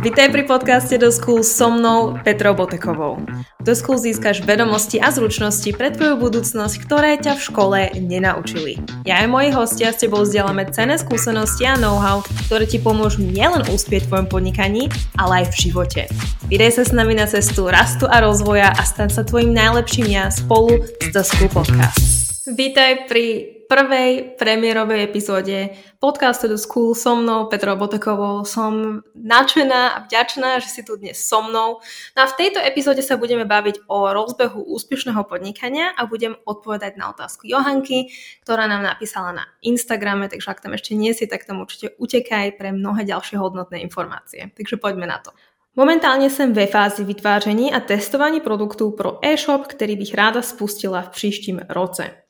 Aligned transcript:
Vítaj 0.00 0.32
pri 0.32 0.48
podcaste 0.48 0.96
Do 0.96 1.12
School 1.12 1.44
so 1.44 1.68
mnou 1.68 2.16
Petrou 2.24 2.56
Botekovou. 2.56 3.20
Do 3.60 3.72
School 3.76 4.00
získaš 4.00 4.40
vedomosti 4.48 4.96
a 4.96 5.12
zručnosti 5.12 5.68
pre 5.76 5.92
tvoju 5.92 6.16
budúcnosť, 6.16 6.74
ktoré 6.88 7.20
ťa 7.20 7.36
v 7.36 7.44
škole 7.44 7.78
nenaučili. 8.00 8.80
Ja 9.04 9.20
a 9.20 9.28
moji 9.28 9.52
hostia 9.52 9.92
s 9.92 10.00
tebou 10.00 10.24
vzdielame 10.24 10.72
cenné 10.72 10.96
skúsenosti 10.96 11.68
a 11.68 11.76
know-how, 11.76 12.24
ktoré 12.48 12.64
ti 12.64 12.80
pomôžu 12.80 13.20
nielen 13.20 13.66
uspieť 13.68 14.06
v 14.06 14.08
tvojom 14.08 14.28
podnikaní, 14.32 14.88
ale 15.20 15.44
aj 15.44 15.52
v 15.52 15.68
živote. 15.68 16.02
Vydaj 16.48 16.80
sa 16.80 16.82
s 16.88 16.96
nami 16.96 17.12
na 17.18 17.28
cestu 17.28 17.68
rastu 17.68 18.08
a 18.08 18.24
rozvoja 18.24 18.72
a 18.72 18.82
stan 18.88 19.12
sa 19.12 19.20
tvojim 19.20 19.52
najlepším 19.52 20.08
ja 20.08 20.32
spolu 20.32 20.80
s 20.80 21.06
The 21.12 21.22
School 21.26 21.52
Podcast. 21.52 22.00
Vítaj 22.48 23.04
pri 23.04 23.59
prvej 23.70 24.34
premiérovej 24.34 25.06
epizóde 25.06 25.70
podcastu 26.02 26.50
The 26.50 26.58
School 26.58 26.98
so 26.98 27.14
mnou, 27.14 27.46
Petrou 27.46 27.78
Botekovou. 27.78 28.42
Som 28.42 29.06
nadšená 29.14 29.94
a 29.94 29.98
vďačná, 30.10 30.58
že 30.58 30.66
si 30.74 30.82
tu 30.82 30.98
dnes 30.98 31.14
so 31.14 31.38
mnou. 31.38 31.78
No 32.18 32.18
a 32.18 32.26
v 32.26 32.34
tejto 32.34 32.58
epizóde 32.58 32.98
sa 32.98 33.14
budeme 33.14 33.46
baviť 33.46 33.86
o 33.86 34.10
rozbehu 34.10 34.58
úspešného 34.74 35.22
podnikania 35.22 35.94
a 35.94 36.10
budem 36.10 36.34
odpovedať 36.42 36.98
na 36.98 37.14
otázku 37.14 37.46
Johanky, 37.46 38.10
ktorá 38.42 38.66
nám 38.66 38.82
napísala 38.82 39.30
na 39.30 39.46
Instagrame, 39.62 40.26
takže 40.26 40.50
ak 40.50 40.66
tam 40.66 40.74
ešte 40.74 40.98
nie 40.98 41.14
si, 41.14 41.30
tak 41.30 41.46
tam 41.46 41.62
určite 41.62 41.94
utekaj 41.94 42.58
pre 42.58 42.74
mnohé 42.74 43.06
ďalšie 43.06 43.38
hodnotné 43.38 43.78
informácie. 43.86 44.50
Takže 44.50 44.82
poďme 44.82 45.06
na 45.06 45.22
to. 45.22 45.30
Momentálne 45.78 46.26
som 46.26 46.50
ve 46.50 46.66
fázi 46.66 47.06
vytváření 47.06 47.70
a 47.70 47.78
testovaní 47.78 48.42
produktu 48.42 48.90
pro 48.90 49.22
e-shop, 49.22 49.70
ktorý 49.70 49.94
bych 49.94 50.14
ráda 50.18 50.42
spustila 50.42 51.06
v 51.06 51.14
příštím 51.14 51.62
roce. 51.70 52.29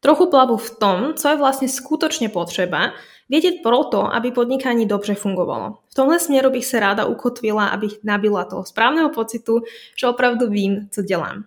Trochu 0.00 0.30
plavu 0.30 0.56
v 0.56 0.70
tom, 0.78 0.98
co 1.14 1.28
je 1.28 1.36
vlastne 1.36 1.66
skutočne 1.66 2.30
potreba, 2.30 2.94
vedieť 3.26 3.66
proto, 3.66 4.06
aby 4.06 4.30
podnikanie 4.30 4.86
dobře 4.86 5.14
fungovalo. 5.14 5.78
V 5.90 5.94
tomhle 5.94 6.18
směru 6.20 6.50
bych 6.50 6.66
se 6.66 6.80
ráda 6.80 7.04
ukotvila, 7.04 7.66
abych 7.66 7.98
nabila 8.04 8.44
toho 8.44 8.64
správneho 8.64 9.10
pocitu, 9.10 9.60
že 10.00 10.06
opravdu 10.06 10.46
vím, 10.46 10.88
co 10.90 11.02
dělám. 11.02 11.44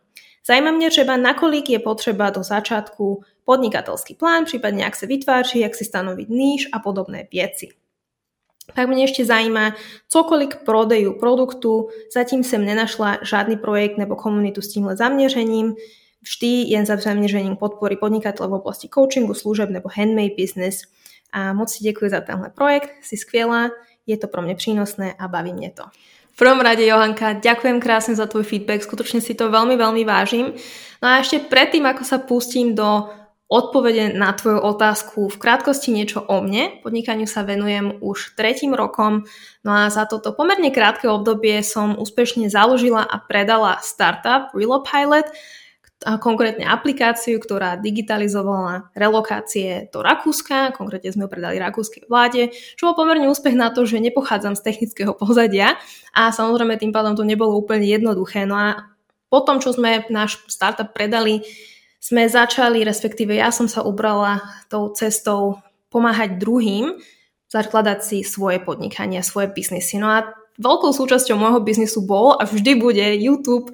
Zajímá 0.47 0.71
mě 0.71 0.89
třeba, 0.89 1.17
nakolik 1.17 1.69
je 1.69 1.79
potřeba 1.79 2.29
do 2.29 2.43
začátku 2.43 3.23
podnikatelský 3.45 4.15
plán, 4.15 4.45
případně 4.45 4.83
jak 4.83 4.95
se 4.95 5.07
vytváří, 5.07 5.59
jak 5.59 5.75
si 5.75 5.85
stanoviť 5.85 6.29
níž 6.29 6.69
a 6.73 6.79
podobné 6.79 7.27
věci. 7.31 7.67
Tak 8.71 8.87
mne 8.87 9.03
ešte 9.03 9.27
zajímá, 9.27 9.75
cokoľvek 10.07 10.63
prodeju 10.63 11.19
produktu, 11.19 11.91
zatím 12.13 12.39
som 12.45 12.63
nenašla 12.63 13.19
žádný 13.19 13.59
projekt 13.59 13.99
nebo 13.99 14.15
komunitu 14.15 14.61
s 14.61 14.71
tímhle 14.71 14.95
zaměřením, 14.95 15.75
vždy 16.21 16.47
jen 16.69 16.85
za 16.85 16.97
zaměřením 16.97 17.55
podpory 17.57 17.97
podnikateľov 17.97 18.49
v 18.49 18.59
oblasti 18.61 18.87
coachingu, 18.89 19.33
služeb 19.33 19.69
nebo 19.69 19.89
handmade 19.89 20.37
business. 20.37 20.85
A 21.33 21.53
moc 21.53 21.71
si 21.71 21.83
ďakujem 21.83 22.09
za 22.09 22.21
tenhle 22.21 22.49
projekt, 22.49 22.89
si 23.01 23.17
skvělá, 23.17 23.69
je 24.07 24.17
to 24.17 24.27
pro 24.27 24.41
mňa 24.41 24.55
prínosné 24.59 25.13
a 25.15 25.27
baví 25.27 25.53
mne 25.53 25.71
to. 25.71 25.85
V 26.31 26.37
prvom 26.39 26.63
rade, 26.63 26.83
Johanka, 26.83 27.39
ďakujem 27.39 27.83
krásne 27.83 28.15
za 28.15 28.27
tvoj 28.27 28.47
feedback, 28.47 28.83
skutočne 28.83 29.19
si 29.19 29.35
to 29.35 29.51
veľmi, 29.51 29.75
veľmi 29.75 30.03
vážim. 30.07 30.55
No 31.03 31.05
a 31.11 31.19
ešte 31.19 31.43
predtým, 31.43 31.83
ako 31.83 32.03
sa 32.07 32.23
pustím 32.23 32.71
do 32.71 33.11
odpovede 33.51 34.15
na 34.15 34.31
tvoju 34.31 34.63
otázku. 34.63 35.27
V 35.27 35.35
krátkosti 35.35 35.91
niečo 35.91 36.23
o 36.23 36.39
mne. 36.39 36.79
Podnikaniu 36.87 37.27
sa 37.27 37.43
venujem 37.43 37.99
už 37.99 38.39
tretím 38.39 38.71
rokom, 38.71 39.27
no 39.67 39.71
a 39.75 39.91
za 39.91 40.07
toto 40.07 40.31
pomerne 40.31 40.71
krátke 40.71 41.11
obdobie 41.11 41.59
som 41.59 41.99
úspešne 41.99 42.47
založila 42.47 43.03
a 43.03 43.19
predala 43.19 43.83
startup 43.83 44.55
Relopilot, 44.55 45.27
a 45.27 45.35
konkrétne 46.01 46.65
aplikáciu, 46.65 47.37
ktorá 47.37 47.77
digitalizovala 47.77 48.89
relokácie 48.97 49.85
do 49.93 50.01
Rakúska, 50.01 50.73
konkrétne 50.73 51.13
sme 51.13 51.25
ho 51.25 51.29
predali 51.29 51.61
rakúskej 51.61 52.09
vláde, 52.09 52.49
čo 52.73 52.89
bol 52.89 52.97
pomerne 52.97 53.29
úspech 53.29 53.53
na 53.53 53.69
to, 53.69 53.85
že 53.85 54.01
nepochádzam 54.01 54.57
z 54.57 54.65
technického 54.65 55.13
pozadia 55.13 55.77
a 56.17 56.33
samozrejme 56.33 56.81
tým 56.81 56.89
pádom 56.89 57.13
to 57.13 57.21
nebolo 57.21 57.53
úplne 57.53 57.85
jednoduché. 57.85 58.49
No 58.49 58.57
a 58.57 58.67
potom, 59.29 59.61
čo 59.61 59.77
sme 59.77 60.03
náš 60.09 60.41
startup 60.49 60.89
predali, 60.91 61.45
sme 62.01 62.25
začali, 62.25 62.81
respektíve 62.81 63.37
ja 63.37 63.53
som 63.53 63.69
sa 63.69 63.85
ubrala 63.85 64.41
tou 64.73 64.89
cestou 64.97 65.61
pomáhať 65.93 66.41
druhým, 66.41 66.97
zakladať 67.53 67.99
si 68.01 68.17
svoje 68.25 68.57
podnikanie, 68.57 69.21
svoje 69.21 69.53
biznisy. 69.53 70.01
No 70.01 70.09
a 70.09 70.33
veľkou 70.57 70.89
súčasťou 70.97 71.37
môjho 71.37 71.61
biznisu 71.61 72.01
bol 72.01 72.33
a 72.41 72.49
vždy 72.49 72.73
bude 72.81 73.05
YouTube, 73.21 73.69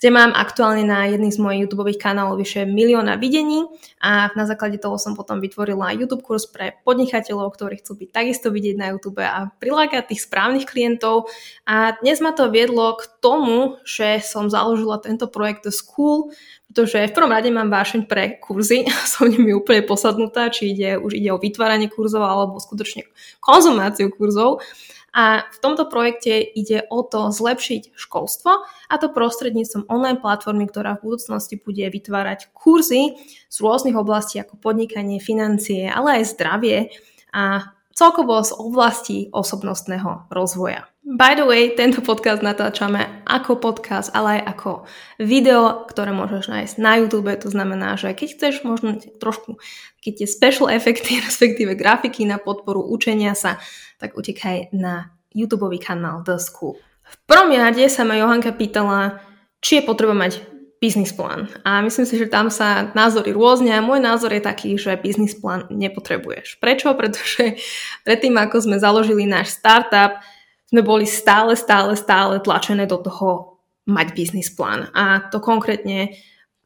kde 0.00 0.08
mám 0.16 0.32
aktuálne 0.32 0.88
na 0.88 1.04
jedných 1.12 1.36
z 1.36 1.42
mojich 1.44 1.60
YouTube 1.68 1.84
kanálov 2.00 2.40
vyše 2.40 2.64
milióna 2.64 3.20
videní 3.20 3.68
a 4.00 4.32
na 4.32 4.48
základe 4.48 4.80
toho 4.80 4.96
som 4.96 5.12
potom 5.12 5.44
vytvorila 5.44 5.92
YouTube 5.92 6.24
kurz 6.24 6.48
pre 6.48 6.80
podnikateľov, 6.88 7.52
ktorí 7.52 7.84
chcú 7.84 8.00
byť 8.00 8.08
takisto 8.08 8.48
vidieť 8.48 8.80
na 8.80 8.96
YouTube 8.96 9.20
a 9.20 9.52
prilákať 9.60 10.08
tých 10.08 10.24
správnych 10.24 10.64
klientov. 10.64 11.28
A 11.68 12.00
dnes 12.00 12.24
ma 12.24 12.32
to 12.32 12.48
viedlo 12.48 12.96
k 12.96 13.12
tomu, 13.20 13.76
že 13.84 14.24
som 14.24 14.48
založila 14.48 15.04
tento 15.04 15.28
projekt 15.28 15.68
The 15.68 15.72
School, 15.76 16.32
pretože 16.72 17.04
v 17.04 17.12
prvom 17.12 17.36
rade 17.36 17.52
mám 17.52 17.68
vášeň 17.68 18.08
pre 18.08 18.40
kurzy, 18.40 18.88
som 19.12 19.28
nimi 19.28 19.52
úplne 19.52 19.84
posadnutá, 19.84 20.48
či 20.48 20.72
ide, 20.72 20.96
už 20.96 21.12
ide 21.12 21.28
o 21.28 21.36
vytváranie 21.36 21.92
kurzov 21.92 22.24
alebo 22.24 22.56
skutočne 22.56 23.04
konzumáciu 23.44 24.08
kurzov. 24.08 24.64
A 25.10 25.46
v 25.50 25.58
tomto 25.58 25.90
projekte 25.90 26.38
ide 26.38 26.86
o 26.86 27.02
to 27.02 27.34
zlepšiť 27.34 27.98
školstvo 27.98 28.50
a 28.62 28.94
to 28.98 29.10
prostredníctvom 29.10 29.86
online 29.90 30.18
platformy, 30.22 30.66
ktorá 30.66 30.98
v 30.98 31.10
budúcnosti 31.10 31.58
bude 31.58 31.82
vytvárať 31.86 32.50
kurzy 32.54 33.18
z 33.46 33.56
rôznych 33.58 33.94
oblastí 33.98 34.38
ako 34.42 34.58
podnikanie, 34.58 35.22
financie, 35.22 35.86
ale 35.90 36.22
aj 36.22 36.34
zdravie 36.34 36.94
a 37.30 37.74
celkovo 37.94 38.42
z 38.42 38.52
oblasti 38.58 39.18
osobnostného 39.30 40.30
rozvoja. 40.30 40.89
By 41.00 41.32
the 41.32 41.48
way, 41.48 41.72
tento 41.72 42.04
podcast 42.04 42.44
natáčame 42.44 43.24
ako 43.24 43.56
podcast, 43.56 44.12
ale 44.12 44.40
aj 44.40 44.42
ako 44.52 44.70
video, 45.16 45.88
ktoré 45.88 46.12
môžeš 46.12 46.52
nájsť 46.52 46.74
na 46.76 47.00
YouTube. 47.00 47.32
To 47.40 47.48
znamená, 47.48 47.96
že 47.96 48.12
keď 48.12 48.28
chceš 48.36 48.54
možno 48.68 49.00
trošku 49.16 49.56
keď 50.04 50.12
tie 50.24 50.28
special 50.28 50.68
efekty, 50.68 51.16
respektíve 51.26 51.72
grafiky 51.72 52.28
na 52.28 52.36
podporu 52.36 52.84
učenia 52.84 53.32
sa, 53.32 53.56
tak 53.96 54.12
utekaj 54.12 54.76
na 54.76 55.16
YouTube 55.32 55.72
kanál 55.80 56.20
The 56.20 56.36
School. 56.36 56.76
V 57.08 57.16
prvom 57.24 57.48
rade 57.56 57.82
sa 57.88 58.04
ma 58.04 58.20
Johanka 58.20 58.52
pýtala, 58.52 59.24
či 59.64 59.80
je 59.80 59.86
potreba 59.88 60.12
mať 60.12 60.44
biznis 60.80 61.12
plán. 61.12 61.48
A 61.64 61.84
myslím 61.84 62.08
si, 62.08 62.16
že 62.16 62.28
tam 62.28 62.48
sa 62.48 62.88
názory 62.96 63.36
rôzne 63.36 63.76
a 63.76 63.84
môj 63.84 64.00
názor 64.00 64.32
je 64.32 64.40
taký, 64.40 64.80
že 64.80 64.96
biznis 64.96 65.36
plán 65.36 65.68
nepotrebuješ. 65.68 66.56
Prečo? 66.60 66.92
Pretože 66.98 67.60
predtým, 68.04 68.36
ako 68.40 68.56
sme 68.64 68.76
založili 68.80 69.28
náš 69.28 69.56
startup, 69.56 70.20
sme 70.70 70.86
boli 70.86 71.04
stále, 71.04 71.58
stále, 71.58 71.98
stále 71.98 72.38
tlačené 72.38 72.86
do 72.86 73.02
toho 73.02 73.58
mať 73.90 74.14
biznis 74.14 74.54
plán. 74.54 74.86
A 74.94 75.26
to 75.34 75.42
konkrétne 75.42 76.14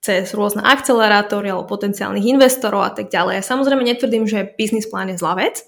cez 0.04 0.36
rôzne 0.36 0.60
akcelerátory 0.60 1.48
alebo 1.48 1.64
potenciálnych 1.64 2.28
investorov 2.28 2.84
a 2.84 2.92
tak 2.92 3.08
ďalej. 3.08 3.40
Ja 3.40 3.44
samozrejme 3.56 3.80
netvrdím, 3.80 4.28
že 4.28 4.52
biznis 4.60 4.84
plán 4.84 5.08
je 5.08 5.16
zlá 5.16 5.40
vec. 5.40 5.64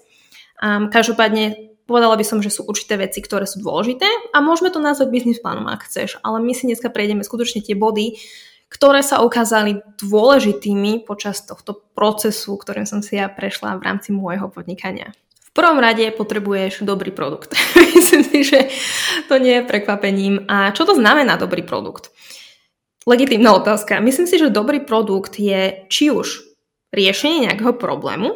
Um, 0.61 0.93
každopádne 0.93 1.73
povedala 1.89 2.13
by 2.13 2.21
som, 2.21 2.37
že 2.45 2.53
sú 2.53 2.69
určité 2.69 3.01
veci, 3.01 3.25
ktoré 3.25 3.49
sú 3.49 3.65
dôležité 3.65 4.05
a 4.05 4.37
môžeme 4.37 4.69
to 4.69 4.77
nazvať 4.77 5.09
biznis 5.09 5.41
plánom, 5.41 5.65
ak 5.65 5.89
chceš. 5.89 6.21
Ale 6.21 6.37
my 6.37 6.53
si 6.53 6.69
dneska 6.69 6.93
prejdeme 6.93 7.25
skutočne 7.25 7.65
tie 7.65 7.73
body, 7.73 8.21
ktoré 8.69 9.01
sa 9.01 9.25
ukázali 9.25 9.81
dôležitými 9.97 11.09
počas 11.09 11.41
tohto 11.41 11.73
procesu, 11.97 12.53
ktorým 12.61 12.85
som 12.85 13.01
si 13.01 13.17
ja 13.17 13.25
prešla 13.31 13.81
v 13.81 13.85
rámci 13.89 14.13
môjho 14.13 14.53
podnikania 14.53 15.17
prvom 15.57 15.81
rade 15.81 16.05
potrebuješ 16.13 16.85
dobrý 16.85 17.09
produkt. 17.09 17.57
Myslím 17.97 18.21
si, 18.21 18.45
že 18.45 18.69
to 19.25 19.41
nie 19.41 19.57
je 19.57 19.65
prekvapením. 19.65 20.45
A 20.45 20.69
čo 20.69 20.85
to 20.85 20.93
znamená 20.93 21.41
dobrý 21.41 21.65
produkt? 21.65 22.13
Legitímna 23.09 23.57
otázka. 23.57 23.97
Myslím 23.97 24.29
si, 24.29 24.37
že 24.37 24.53
dobrý 24.53 24.85
produkt 24.85 25.41
je 25.41 25.89
či 25.89 26.13
už 26.13 26.45
riešenie 26.93 27.49
nejakého 27.49 27.73
problému, 27.73 28.35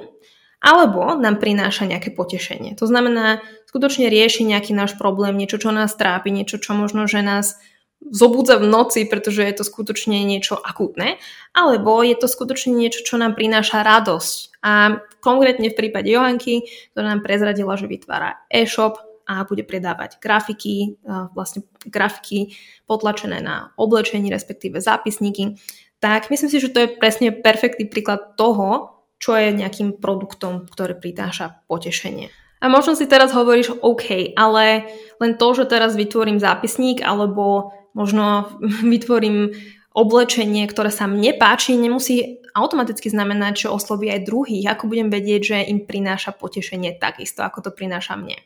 alebo 0.64 1.18
nám 1.18 1.38
prináša 1.38 1.86
nejaké 1.86 2.14
potešenie. 2.14 2.74
To 2.80 2.86
znamená, 2.90 3.44
skutočne 3.70 4.08
rieši 4.08 4.48
nejaký 4.48 4.72
náš 4.74 4.98
problém, 4.98 5.38
niečo, 5.38 5.62
čo 5.62 5.70
nás 5.76 5.94
trápi, 5.94 6.32
niečo, 6.32 6.58
čo 6.58 6.74
možno, 6.74 7.06
že 7.06 7.22
nás 7.22 7.60
zobudza 8.02 8.58
v 8.58 8.66
noci, 8.66 9.06
pretože 9.06 9.46
je 9.46 9.56
to 9.56 9.64
skutočne 9.64 10.26
niečo 10.26 10.58
akútne, 10.58 11.22
alebo 11.54 12.02
je 12.02 12.18
to 12.18 12.26
skutočne 12.26 12.74
niečo, 12.74 13.06
čo 13.06 13.22
nám 13.22 13.38
prináša 13.38 13.86
radosť. 13.86 14.58
A 14.66 15.00
konkrétne 15.22 15.70
v 15.70 15.78
prípade 15.78 16.10
Johanky, 16.10 16.66
ktorá 16.92 17.14
nám 17.14 17.22
prezradila, 17.22 17.78
že 17.78 17.86
vytvára 17.86 18.42
e-shop 18.50 18.98
a 19.30 19.46
bude 19.46 19.64
predávať 19.64 20.18
grafiky, 20.18 20.98
vlastne 21.38 21.64
grafiky 21.86 22.58
potlačené 22.90 23.40
na 23.40 23.72
oblečení, 23.78 24.28
respektíve 24.34 24.82
zápisníky, 24.82 25.62
tak 26.02 26.34
myslím 26.34 26.50
si, 26.50 26.58
že 26.58 26.74
to 26.74 26.84
je 26.84 26.98
presne 26.98 27.30
perfektný 27.30 27.86
príklad 27.86 28.34
toho, 28.36 28.98
čo 29.22 29.38
je 29.38 29.54
nejakým 29.54 30.02
produktom, 30.02 30.66
ktorý 30.66 30.98
pritáša 30.98 31.62
potešenie. 31.70 32.34
A 32.62 32.70
možno 32.70 32.98
si 32.98 33.06
teraz 33.06 33.34
hovoríš, 33.34 33.74
OK, 33.82 34.34
ale 34.38 34.90
len 35.22 35.38
to, 35.38 35.48
že 35.54 35.70
teraz 35.70 35.94
vytvorím 35.98 36.42
zápisník 36.42 37.02
alebo 37.06 37.74
možno 37.94 38.54
vytvorím 38.94 39.56
oblečenie, 39.92 40.64
ktoré 40.72 40.88
sa 40.88 41.08
mne 41.08 41.36
páči, 41.36 41.76
nemusí 41.76 42.40
automaticky 42.56 43.12
znamenať, 43.12 43.68
že 43.68 43.74
osloví 43.74 44.12
aj 44.12 44.28
druhých. 44.28 44.76
Ako 44.76 44.88
budem 44.88 45.12
vedieť, 45.12 45.42
že 45.44 45.58
im 45.68 45.84
prináša 45.84 46.36
potešenie 46.36 46.96
takisto, 47.00 47.44
ako 47.44 47.68
to 47.68 47.72
prináša 47.72 48.16
mne. 48.16 48.40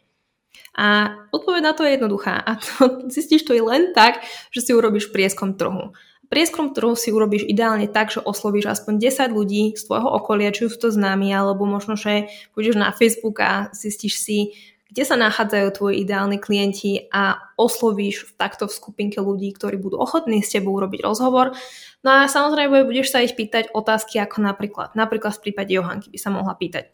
A 0.75 1.15
odpoveď 1.31 1.61
na 1.63 1.73
to 1.73 1.87
je 1.87 1.95
jednoduchá. 1.95 2.35
A 2.41 2.59
to, 2.59 2.99
zistíš 3.13 3.45
to 3.47 3.53
i 3.55 3.61
len 3.61 3.93
tak, 3.95 4.21
že 4.51 4.61
si 4.61 4.71
urobíš 4.73 5.09
prieskom 5.13 5.55
trhu. 5.55 5.95
Prieskom 6.25 6.73
trhu 6.73 6.97
si 6.97 7.13
urobíš 7.13 7.45
ideálne 7.45 7.85
tak, 7.85 8.09
že 8.09 8.17
oslovíš 8.17 8.73
aspoň 8.73 8.97
10 8.97 9.29
ľudí 9.29 9.63
z 9.77 9.81
tvojho 9.85 10.09
okolia, 10.09 10.49
či 10.49 10.65
už 10.65 10.73
to 10.81 10.89
známi, 10.89 11.29
alebo 11.29 11.69
možno, 11.69 11.93
že 11.93 12.33
pôjdeš 12.57 12.81
na 12.81 12.89
Facebook 12.89 13.37
a 13.45 13.69
zistíš 13.77 14.17
si, 14.17 14.39
kde 14.85 15.03
sa 15.03 15.17
nachádzajú 15.17 15.67
tvoji 15.73 15.95
ideálni 16.05 16.37
klienti 16.37 17.09
a 17.09 17.41
oslovíš 17.57 18.37
takto 18.37 18.69
v 18.69 18.75
skupinke 18.77 19.17
ľudí, 19.17 19.49
ktorí 19.57 19.81
budú 19.81 19.97
ochotní 19.97 20.45
s 20.45 20.53
tebou 20.53 20.77
urobiť 20.77 21.01
rozhovor. 21.01 21.57
No 22.05 22.09
a 22.21 22.29
samozrejme 22.29 22.85
budeš 22.85 23.09
sa 23.09 23.25
ich 23.25 23.33
pýtať 23.33 23.73
otázky 23.73 24.21
ako 24.21 24.45
napríklad, 24.45 24.93
napríklad 24.93 25.33
v 25.35 25.43
prípade 25.49 25.73
Johanky 25.73 26.13
by 26.13 26.19
sa 26.21 26.29
mohla 26.29 26.53
pýtať. 26.53 26.93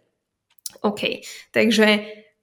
OK, 0.88 1.28
takže 1.52 1.88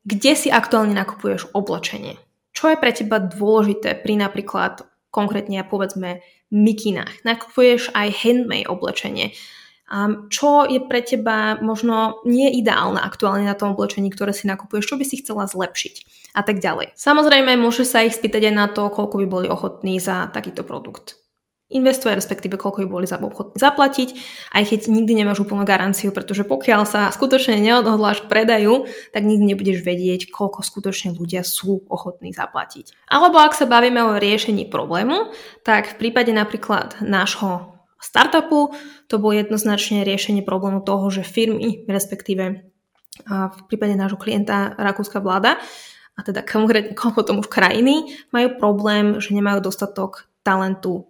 kde 0.05 0.33
si 0.37 0.49
aktuálne 0.53 0.93
nakupuješ 0.93 1.53
oblečenie? 1.57 2.21
Čo 2.53 2.73
je 2.73 2.81
pre 2.81 2.93
teba 2.93 3.17
dôležité 3.17 3.97
pri 3.97 4.21
napríklad 4.21 4.85
konkrétne 5.09 5.65
povedzme 5.65 6.21
mikinách? 6.53 7.25
Nakupuješ 7.25 7.93
aj 7.97 8.13
handmade 8.21 8.69
oblečenie. 8.69 9.33
Um, 9.89 10.29
čo 10.29 10.69
je 10.69 10.85
pre 10.85 11.01
teba 11.01 11.57
možno 11.65 12.21
nie 12.29 12.53
ideálne 12.61 13.01
aktuálne 13.01 13.49
na 13.49 13.57
tom 13.57 13.73
oblečení, 13.73 14.13
ktoré 14.13 14.37
si 14.37 14.45
nakupuješ, 14.45 14.85
čo 14.85 15.01
by 15.01 15.05
si 15.09 15.25
chcela 15.25 15.49
zlepšiť 15.49 15.95
a 16.37 16.45
tak 16.45 16.61
ďalej. 16.61 16.93
Samozrejme, 16.93 17.57
môže 17.57 17.89
sa 17.89 18.05
ich 18.05 18.13
spýtať 18.13 18.53
aj 18.53 18.55
na 18.55 18.67
to, 18.69 18.93
koľko 18.93 19.25
by 19.25 19.27
boli 19.27 19.47
ochotní 19.49 19.97
za 19.97 20.29
takýto 20.29 20.61
produkt 20.61 21.17
investuje, 21.69 22.17
respektíve 22.17 22.57
koľko 22.57 22.85
by 22.85 22.89
boli 22.89 23.07
za 23.07 23.21
obchod 23.21 23.53
zaplatiť, 23.53 24.17
aj 24.57 24.63
keď 24.73 24.81
nikdy 24.89 25.13
nemáš 25.21 25.45
úplnú 25.45 25.69
garanciu, 25.69 26.09
pretože 26.17 26.49
pokiaľ 26.49 26.89
sa 26.89 27.13
skutočne 27.13 27.61
neodhodláš 27.61 28.25
k 28.25 28.31
predaju, 28.33 28.89
tak 29.13 29.29
nikdy 29.29 29.53
nebudeš 29.53 29.85
vedieť, 29.85 30.33
koľko 30.33 30.65
skutočne 30.65 31.13
ľudia 31.13 31.45
sú 31.45 31.85
ochotní 31.93 32.33
zaplatiť. 32.33 32.97
Alebo 33.13 33.37
ak 33.37 33.53
sa 33.53 33.69
bavíme 33.69 34.01
o 34.01 34.17
riešení 34.17 34.73
problému, 34.73 35.29
tak 35.61 35.93
v 35.93 36.09
prípade 36.09 36.33
napríklad 36.33 37.05
nášho 37.05 37.78
startupu 38.03 38.73
to 39.11 39.19
bolo 39.19 39.35
jednoznačne 39.35 40.07
riešenie 40.07 40.47
problému 40.47 40.83
toho, 40.83 41.11
že 41.11 41.27
firmy, 41.27 41.85
respektíve 41.91 42.65
v 43.29 43.61
prípade 43.67 43.99
nášho 43.99 44.21
klienta 44.21 44.79
rakúska 44.79 45.19
vláda, 45.19 45.59
a 46.19 46.21
teda 46.27 46.43
konkrétne 46.43 46.99
potom 47.19 47.41
už 47.41 47.49
krajiny, 47.51 48.11
majú 48.35 48.59
problém, 48.59 49.23
že 49.23 49.35
nemajú 49.35 49.63
dostatok 49.63 50.27
talentu 50.43 51.07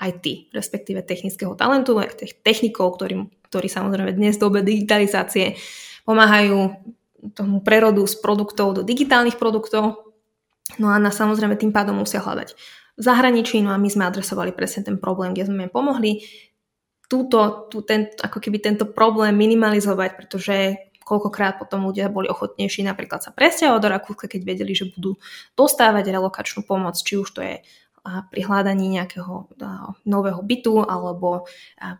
IT, 0.00 0.52
respektíve 0.56 1.04
technického 1.04 1.52
talentu, 1.56 2.00
aj 2.00 2.24
technikov, 2.40 2.96
ktorý, 2.96 3.28
ktorí 3.52 3.68
samozrejme 3.68 4.16
dnes 4.16 4.40
v 4.40 4.44
dobe 4.48 4.58
digitalizácie 4.64 5.60
pomáhajú 6.08 6.72
tomu 7.36 7.60
prerodu 7.60 8.00
z 8.08 8.16
produktov 8.16 8.80
do 8.80 8.82
digitálnych 8.82 9.36
produktov. 9.36 10.08
No 10.80 10.88
a 10.88 10.96
na 10.96 11.12
samozrejme 11.12 11.60
tým 11.60 11.68
pádom 11.68 12.00
musia 12.00 12.24
hľadať 12.24 12.56
zahraničí, 12.96 13.62
no 13.62 13.70
a 13.74 13.78
my 13.78 13.88
sme 13.90 14.08
adresovali 14.08 14.54
presne 14.54 14.86
ten 14.86 14.96
problém, 14.96 15.36
kde 15.36 15.46
sme 15.46 15.70
pomohli 15.70 16.24
túto, 17.10 17.66
tú, 17.66 17.82
ten, 17.82 18.06
ako 18.22 18.38
keby 18.38 18.62
tento 18.62 18.86
problém 18.86 19.34
minimalizovať, 19.34 20.10
pretože 20.14 20.56
koľkokrát 21.02 21.58
potom 21.58 21.90
ľudia 21.90 22.06
boli 22.06 22.30
ochotnejší 22.30 22.86
napríklad 22.86 23.18
sa 23.18 23.34
presťahovať 23.34 23.82
do 23.82 23.88
Rakúska, 23.90 24.30
keď 24.30 24.40
vedeli, 24.46 24.78
že 24.78 24.94
budú 24.94 25.18
dostávať 25.58 26.06
relokačnú 26.14 26.62
pomoc, 26.62 26.94
či 26.94 27.18
už 27.18 27.28
to 27.34 27.42
je 27.42 27.58
pri 28.04 28.40
hľadaní 28.48 28.96
nejakého 28.96 29.52
nového 30.08 30.40
bytu 30.40 30.80
alebo 30.84 31.44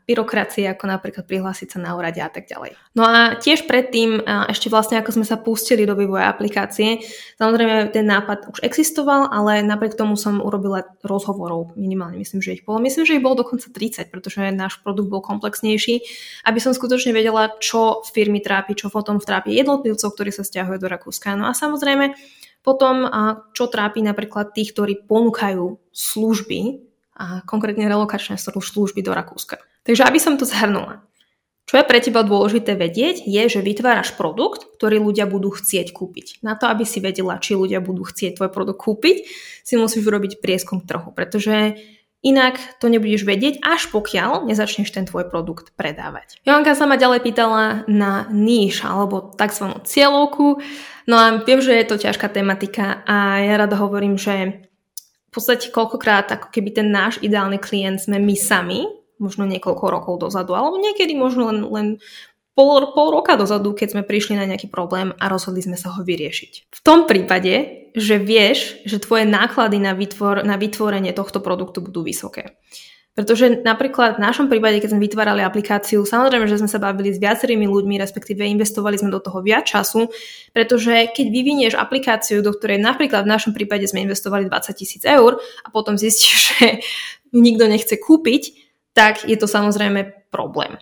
byrokracie, 0.09 0.65
ako 0.73 0.85
napríklad 0.89 1.29
prihlásiť 1.29 1.77
sa 1.77 1.79
na 1.79 1.93
úrade 1.93 2.19
a 2.25 2.33
tak 2.33 2.49
ďalej. 2.49 2.73
No 2.97 3.05
a 3.05 3.37
tiež 3.37 3.69
predtým, 3.69 4.25
ešte 4.49 4.73
vlastne 4.73 4.97
ako 4.99 5.21
sme 5.21 5.27
sa 5.29 5.37
pustili 5.37 5.85
do 5.85 5.93
vývoja 5.93 6.33
aplikácie, 6.33 7.05
samozrejme 7.37 7.93
ten 7.93 8.09
nápad 8.09 8.49
už 8.51 8.65
existoval, 8.65 9.29
ale 9.29 9.61
napriek 9.61 9.95
tomu 9.95 10.17
som 10.17 10.41
urobila 10.41 10.89
rozhovorov, 11.05 11.77
minimálne 11.77 12.17
myslím, 12.19 12.41
že 12.41 12.57
ich 12.57 12.65
bolo. 12.65 12.81
Myslím, 12.81 13.05
že 13.05 13.21
ich 13.21 13.25
bolo 13.25 13.45
dokonca 13.45 13.69
30, 13.69 14.09
pretože 14.09 14.41
náš 14.57 14.81
produkt 14.81 15.13
bol 15.13 15.21
komplexnejší, 15.21 16.03
aby 16.49 16.59
som 16.59 16.73
skutočne 16.73 17.13
vedela, 17.13 17.53
čo 17.61 18.03
firmy 18.09 18.41
trápi, 18.41 18.73
čo 18.73 18.89
potom 18.89 19.21
trápi 19.21 19.53
jednotlivcov, 19.53 20.17
ktorí 20.17 20.33
sa 20.33 20.43
stiahujú 20.43 20.81
do 20.81 20.89
Rakúska. 20.89 21.37
No 21.37 21.47
a 21.47 21.53
samozrejme, 21.53 22.17
potom, 22.61 23.09
čo 23.57 23.69
trápi 23.69 24.05
napríklad 24.05 24.53
tých, 24.53 24.77
ktorí 24.77 25.09
ponúkajú 25.09 25.81
služby, 25.91 26.91
a 27.21 27.45
konkrétne 27.45 27.85
relokačné 27.85 28.41
služby 28.41 29.05
do 29.05 29.13
Rakúska. 29.13 29.61
Takže 29.85 30.09
aby 30.09 30.17
som 30.17 30.41
to 30.41 30.49
zhrnula. 30.49 31.05
Čo 31.69 31.79
je 31.79 31.87
pre 31.87 32.01
teba 32.01 32.25
dôležité 32.25 32.75
vedieť, 32.75 33.29
je, 33.29 33.43
že 33.47 33.61
vytváraš 33.63 34.17
produkt, 34.17 34.67
ktorý 34.81 35.05
ľudia 35.05 35.29
budú 35.29 35.53
chcieť 35.55 35.93
kúpiť. 35.93 36.41
Na 36.43 36.57
to, 36.57 36.67
aby 36.67 36.83
si 36.89 36.99
vedela, 36.99 37.39
či 37.39 37.55
ľudia 37.55 37.79
budú 37.85 38.09
chcieť 38.09 38.41
tvoj 38.41 38.51
produkt 38.51 38.81
kúpiť, 38.83 39.29
si 39.63 39.75
musíš 39.77 40.03
urobiť 40.03 40.43
prieskum 40.43 40.83
trhu, 40.83 41.13
pretože 41.15 41.79
Inak 42.21 42.61
to 42.85 42.93
nebudeš 42.93 43.25
vedieť, 43.25 43.65
až 43.65 43.89
pokiaľ 43.89 44.45
nezačneš 44.45 44.93
ten 44.93 45.09
tvoj 45.09 45.33
produkt 45.33 45.73
predávať. 45.73 46.37
Joanka 46.45 46.77
sa 46.77 46.85
ma 46.85 47.01
ďalej 47.01 47.25
pýtala 47.25 47.89
na 47.89 48.29
níž 48.29 48.85
alebo 48.85 49.33
tzv. 49.33 49.81
cieľovku. 49.89 50.61
No 51.11 51.19
a 51.19 51.43
viem, 51.43 51.59
že 51.59 51.75
je 51.75 51.87
to 51.91 51.99
ťažká 51.99 52.31
tematika 52.31 53.03
a 53.03 53.43
ja 53.43 53.59
rada 53.59 53.75
hovorím, 53.75 54.15
že 54.15 54.63
v 55.03 55.33
podstate 55.35 55.75
koľkokrát 55.75 56.31
ako 56.31 56.55
keby 56.55 56.71
ten 56.71 56.95
náš 56.95 57.19
ideálny 57.19 57.59
klient 57.59 57.99
sme 57.99 58.23
my 58.23 58.39
sami, 58.39 58.87
možno 59.19 59.43
niekoľko 59.51 59.85
rokov 59.91 60.15
dozadu, 60.23 60.55
alebo 60.55 60.79
niekedy 60.79 61.19
možno 61.19 61.51
len, 61.51 61.59
len 61.67 61.87
pol, 62.55 62.95
pol 62.95 63.11
roka 63.11 63.35
dozadu, 63.35 63.75
keď 63.75 63.99
sme 63.99 64.03
prišli 64.07 64.39
na 64.39 64.47
nejaký 64.47 64.71
problém 64.71 65.11
a 65.19 65.27
rozhodli 65.27 65.67
sme 65.67 65.75
sa 65.75 65.91
ho 65.91 66.07
vyriešiť. 66.07 66.71
V 66.71 66.81
tom 66.87 67.11
prípade 67.11 67.81
že 67.95 68.23
vieš, 68.23 68.79
že 68.87 69.03
tvoje 69.03 69.27
náklady 69.27 69.83
na, 69.83 69.93
vytvor, 69.99 70.47
na 70.47 70.55
vytvorenie 70.55 71.11
tohto 71.11 71.43
produktu 71.43 71.83
budú 71.83 72.07
vysoké. 72.07 72.55
Pretože 73.11 73.67
napríklad 73.67 74.17
v 74.17 74.23
našom 74.23 74.47
prípade, 74.47 74.79
keď 74.79 74.95
sme 74.95 75.03
vytvárali 75.03 75.43
aplikáciu, 75.43 76.07
samozrejme, 76.07 76.47
že 76.47 76.63
sme 76.63 76.71
sa 76.71 76.79
bavili 76.79 77.11
s 77.11 77.19
viacerými 77.19 77.67
ľuďmi, 77.67 77.99
respektíve 77.99 78.47
investovali 78.47 79.03
sme 79.03 79.11
do 79.11 79.19
toho 79.19 79.43
viac 79.43 79.67
času, 79.67 80.07
pretože 80.55 81.11
keď 81.11 81.27
vyvinieš 81.27 81.75
aplikáciu, 81.75 82.39
do 82.39 82.55
ktorej 82.55 82.79
napríklad 82.79 83.27
v 83.27 83.33
našom 83.35 83.53
prípade 83.53 83.83
sme 83.91 84.07
investovali 84.07 84.47
20 84.47 84.79
tisíc 84.79 85.03
eur 85.03 85.43
a 85.43 85.69
potom 85.75 85.99
zistíš, 85.99 86.39
že 86.55 86.67
nikto 87.35 87.67
nechce 87.67 87.99
kúpiť, 87.99 88.43
tak 88.95 89.27
je 89.27 89.35
to 89.35 89.51
samozrejme 89.51 90.31
problém. 90.31 90.79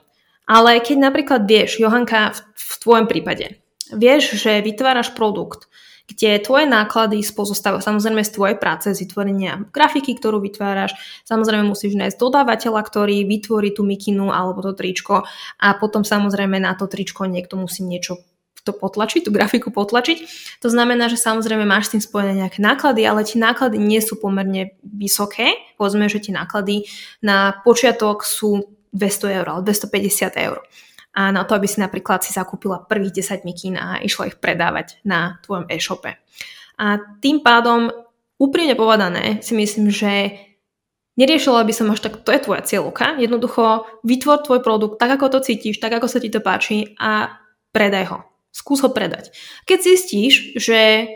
Ale 0.49 0.81
keď 0.85 0.97
napríklad 1.01 1.49
vieš, 1.49 1.81
Johanka, 1.81 2.33
v, 2.33 2.41
v 2.57 2.75
tvojom 2.81 3.07
prípade, 3.09 3.61
vieš, 3.93 4.37
že 4.37 4.61
vytváraš 4.65 5.17
produkt, 5.17 5.69
kde 6.09 6.41
tvoje 6.41 6.65
náklady 6.65 7.21
pozostávajú 7.21 7.85
samozrejme 7.85 8.25
z 8.25 8.33
tvojej 8.33 8.57
práce, 8.57 8.89
z 8.89 8.99
vytvorenia 9.05 9.69
grafiky, 9.69 10.17
ktorú 10.17 10.41
vytváraš. 10.41 10.97
Samozrejme 11.29 11.69
musíš 11.69 12.01
nájsť 12.01 12.17
dodávateľa, 12.17 12.81
ktorý 12.81 13.29
vytvorí 13.29 13.77
tú 13.77 13.85
mikinu 13.85 14.33
alebo 14.33 14.65
to 14.65 14.73
tričko 14.73 15.29
a 15.61 15.69
potom 15.77 16.03
samozrejme 16.03 16.57
na 16.57 16.73
to 16.73 16.89
tričko 16.89 17.29
niekto 17.29 17.61
musí 17.61 17.85
niečo 17.85 18.25
to 18.65 18.77
potlačiť, 18.77 19.25
tú 19.25 19.31
grafiku 19.33 19.73
potlačiť. 19.73 20.19
To 20.61 20.69
znamená, 20.69 21.09
že 21.09 21.17
samozrejme 21.17 21.65
máš 21.65 21.89
s 21.89 21.93
tým 21.97 22.03
spojené 22.05 22.33
nejaké 22.37 22.61
náklady, 22.61 23.01
ale 23.09 23.25
tie 23.25 23.41
náklady 23.41 23.81
nie 23.81 24.01
sú 24.05 24.21
pomerne 24.21 24.77
vysoké. 24.85 25.57
Povedzme, 25.81 26.05
že 26.13 26.21
tie 26.21 26.37
náklady 26.37 26.85
na 27.25 27.57
počiatok 27.65 28.29
sú 28.29 28.77
200 28.93 29.41
eur 29.41 29.47
alebo 29.49 29.65
250 29.65 30.37
eur 30.37 30.61
a 31.19 31.35
na 31.35 31.43
to, 31.43 31.59
aby 31.59 31.67
si 31.67 31.83
napríklad 31.83 32.23
si 32.23 32.31
zakúpila 32.31 32.87
prvých 32.87 33.27
10 33.27 33.43
mikín 33.43 33.75
a 33.75 33.99
išla 33.99 34.31
ich 34.31 34.39
predávať 34.39 35.03
na 35.03 35.43
tvojom 35.43 35.67
e-shope. 35.67 36.15
A 36.79 37.03
tým 37.19 37.43
pádom, 37.43 37.91
úprimne 38.39 38.79
povedané, 38.79 39.43
si 39.43 39.59
myslím, 39.59 39.91
že 39.91 40.39
neriešila 41.19 41.67
by 41.67 41.75
som 41.75 41.91
až 41.91 42.07
tak, 42.07 42.23
to 42.23 42.31
je 42.31 42.39
tvoja 42.47 42.63
cieľovka, 42.63 43.19
jednoducho 43.19 43.91
vytvor 44.07 44.47
tvoj 44.47 44.61
produkt 44.63 45.03
tak, 45.03 45.19
ako 45.19 45.35
to 45.35 45.39
cítiš, 45.43 45.83
tak, 45.83 45.99
ako 45.99 46.07
sa 46.07 46.23
ti 46.23 46.31
to 46.31 46.39
páči 46.39 46.95
a 47.03 47.43
predaj 47.75 48.15
ho. 48.15 48.19
Skús 48.55 48.79
ho 48.87 48.95
predať. 48.95 49.35
Keď 49.67 49.79
zistíš, 49.83 50.55
že 50.55 51.11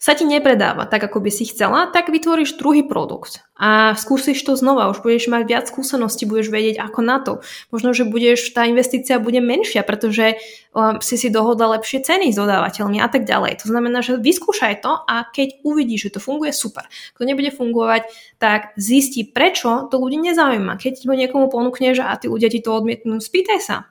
sa 0.00 0.16
ti 0.16 0.24
nepredáva 0.24 0.88
tak, 0.88 1.12
ako 1.12 1.22
by 1.22 1.30
si 1.30 1.46
chcela, 1.46 1.92
tak 1.92 2.08
vytvoríš 2.08 2.56
druhý 2.56 2.88
produkt 2.88 3.44
a 3.62 3.94
skúsiš 3.94 4.42
to 4.42 4.58
znova, 4.58 4.90
už 4.90 5.06
budeš 5.06 5.30
mať 5.30 5.46
viac 5.46 5.64
skúseností, 5.70 6.26
budeš 6.26 6.50
vedieť 6.50 6.82
ako 6.82 7.00
na 7.06 7.22
to. 7.22 7.46
Možno, 7.70 7.94
že 7.94 8.02
budeš, 8.02 8.50
tá 8.50 8.66
investícia 8.66 9.22
bude 9.22 9.38
menšia, 9.38 9.86
pretože 9.86 10.34
um, 10.74 10.98
si 10.98 11.14
si 11.14 11.30
dohodla 11.30 11.78
lepšie 11.78 12.02
ceny 12.02 12.34
s 12.34 12.36
dodávateľmi 12.42 12.98
a 12.98 13.06
tak 13.06 13.22
ďalej. 13.22 13.62
To 13.62 13.70
znamená, 13.70 14.02
že 14.02 14.18
vyskúšaj 14.18 14.82
to 14.82 15.06
a 15.06 15.30
keď 15.30 15.62
uvidíš, 15.62 16.10
že 16.10 16.18
to 16.18 16.20
funguje, 16.26 16.50
super. 16.50 16.90
Keď 17.14 17.22
nebude 17.22 17.54
fungovať, 17.54 18.10
tak 18.42 18.74
zistí, 18.74 19.30
prečo 19.30 19.86
to 19.86 19.94
ľudí 19.94 20.18
nezaujíma. 20.18 20.82
Keď 20.82 21.06
to 21.06 21.14
niekomu 21.14 21.46
ponúkneš 21.46 22.02
a 22.02 22.18
tí 22.18 22.26
ľudia 22.26 22.50
ti 22.50 22.58
to 22.58 22.74
odmietnú, 22.74 23.22
spýtaj 23.22 23.62
sa. 23.62 23.86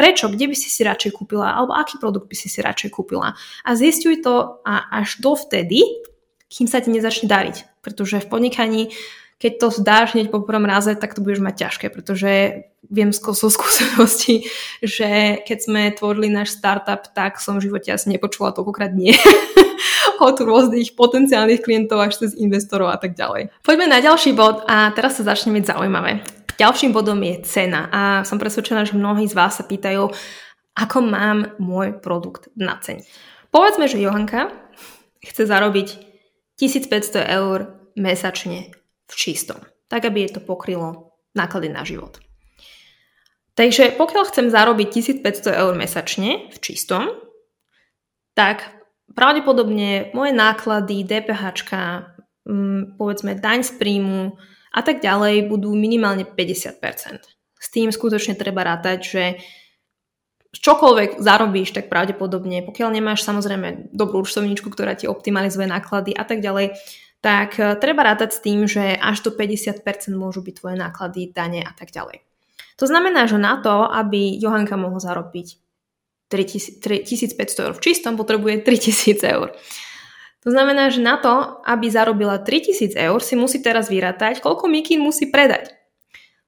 Prečo? 0.00 0.32
Kde 0.32 0.48
by 0.48 0.56
si 0.56 0.72
si 0.72 0.80
radšej 0.80 1.12
kúpila? 1.12 1.60
Alebo 1.60 1.76
aký 1.76 2.00
produkt 2.00 2.24
by 2.24 2.36
si 2.40 2.48
si 2.48 2.64
radšej 2.64 2.88
kúpila? 2.88 3.36
A 3.36 3.70
zistuj 3.76 4.24
to 4.24 4.64
a 4.64 4.88
až 4.96 5.20
dovtedy, 5.20 5.84
kým 6.48 6.64
sa 6.64 6.80
ti 6.80 6.88
nezačne 6.88 7.28
dariť. 7.28 7.69
Pretože 7.80 8.20
v 8.20 8.30
podnikaní, 8.30 8.82
keď 9.40 9.52
to 9.56 9.66
zdáš 9.72 10.12
hneď 10.12 10.28
po 10.28 10.44
prvom 10.44 10.68
raze, 10.68 10.92
tak 11.00 11.16
to 11.16 11.24
budeš 11.24 11.40
mať 11.40 11.54
ťažké, 11.56 11.86
pretože 11.88 12.30
viem 12.86 13.08
zo 13.12 13.48
skúsenosti, 13.56 14.48
že 14.84 15.40
keď 15.44 15.58
sme 15.58 15.82
tvorili 15.96 16.28
náš 16.28 16.56
startup, 16.56 17.08
tak 17.12 17.40
som 17.40 17.56
v 17.56 17.72
živote 17.72 17.88
asi 17.88 18.12
nepočula 18.12 18.52
toľkokrát 18.52 18.92
nie 18.92 19.16
od 20.20 20.36
rôznych 20.36 20.92
potenciálnych 20.92 21.64
klientov 21.64 22.04
až 22.04 22.20
cez 22.26 22.36
investorov 22.36 22.92
a 22.92 23.00
tak 23.00 23.16
ďalej. 23.16 23.48
Poďme 23.64 23.88
na 23.88 24.04
ďalší 24.04 24.36
bod 24.36 24.68
a 24.68 24.92
teraz 24.92 25.16
sa 25.16 25.24
začne 25.24 25.56
byť 25.56 25.64
zaujímavé. 25.64 26.20
Ďalším 26.60 26.92
bodom 26.92 27.16
je 27.24 27.40
cena 27.48 27.88
a 27.88 28.00
som 28.28 28.36
presvedčená, 28.36 28.84
že 28.84 28.92
mnohí 28.92 29.24
z 29.24 29.32
vás 29.32 29.56
sa 29.56 29.64
pýtajú, 29.64 30.12
ako 30.76 30.98
mám 31.00 31.56
môj 31.56 31.96
produkt 31.96 32.52
na 32.52 32.76
cene. 32.84 33.00
Povedzme, 33.48 33.88
že 33.88 33.96
Johanka 33.96 34.52
chce 35.24 35.48
zarobiť 35.48 36.09
1500 36.60 37.24
eur 37.24 37.88
mesačne 37.96 38.68
v 39.08 39.14
čistom, 39.16 39.64
tak 39.88 40.04
aby 40.04 40.28
je 40.28 40.36
to 40.36 40.40
pokrylo 40.44 41.16
náklady 41.32 41.72
na 41.72 41.82
život. 41.88 42.20
Takže 43.56 43.96
pokiaľ 43.96 44.24
chcem 44.30 44.46
zarobiť 44.52 44.88
1500 45.24 45.60
eur 45.60 45.72
mesačne 45.74 46.52
v 46.52 46.58
čistom, 46.60 47.08
tak 48.36 48.64
pravdepodobne 49.12 50.14
moje 50.14 50.32
náklady, 50.32 51.02
DPH, 51.02 51.42
mm, 52.46 52.96
povedzme 52.96 53.36
daň 53.36 53.66
z 53.66 53.72
príjmu, 53.76 54.38
a 54.70 54.80
tak 54.86 55.02
ďalej 55.02 55.50
budú 55.50 55.74
minimálne 55.74 56.22
50%. 56.22 57.26
S 57.60 57.66
tým 57.74 57.90
skutočne 57.90 58.38
treba 58.38 58.62
rátať, 58.62 58.98
že 59.02 59.24
čokoľvek 60.58 61.22
zarobíš, 61.22 61.78
tak 61.78 61.86
pravdepodobne, 61.86 62.66
pokiaľ 62.66 62.90
nemáš 62.90 63.22
samozrejme 63.22 63.94
dobrú 63.94 64.26
účtovníčku, 64.26 64.66
ktorá 64.66 64.98
ti 64.98 65.06
optimalizuje 65.06 65.70
náklady 65.70 66.10
a 66.10 66.26
tak 66.26 66.42
ďalej, 66.42 66.74
tak 67.22 67.60
eh, 67.60 67.78
treba 67.78 68.02
rátať 68.02 68.34
s 68.34 68.42
tým, 68.42 68.66
že 68.66 68.98
až 68.98 69.22
do 69.22 69.30
50% 69.30 69.84
môžu 70.16 70.42
byť 70.42 70.54
tvoje 70.58 70.76
náklady, 70.76 71.30
dane 71.30 71.62
a 71.62 71.70
tak 71.70 71.94
ďalej. 71.94 72.26
To 72.82 72.88
znamená, 72.88 73.28
že 73.28 73.36
na 73.36 73.60
to, 73.60 73.84
aby 73.86 74.40
Johanka 74.40 74.74
mohla 74.74 74.98
zarobiť 74.98 75.60
3500 76.32 77.66
eur 77.68 77.72
v 77.76 77.84
čistom, 77.84 78.16
potrebuje 78.16 78.64
3000 78.64 79.20
eur. 79.36 79.52
To 80.40 80.48
znamená, 80.48 80.88
že 80.88 81.04
na 81.04 81.20
to, 81.20 81.60
aby 81.68 81.92
zarobila 81.92 82.40
3000 82.40 82.96
eur, 82.96 83.20
si 83.20 83.36
musí 83.36 83.60
teraz 83.60 83.92
vyrátať, 83.92 84.40
koľko 84.40 84.72
mikín 84.72 85.04
musí 85.04 85.28
predať. 85.28 85.76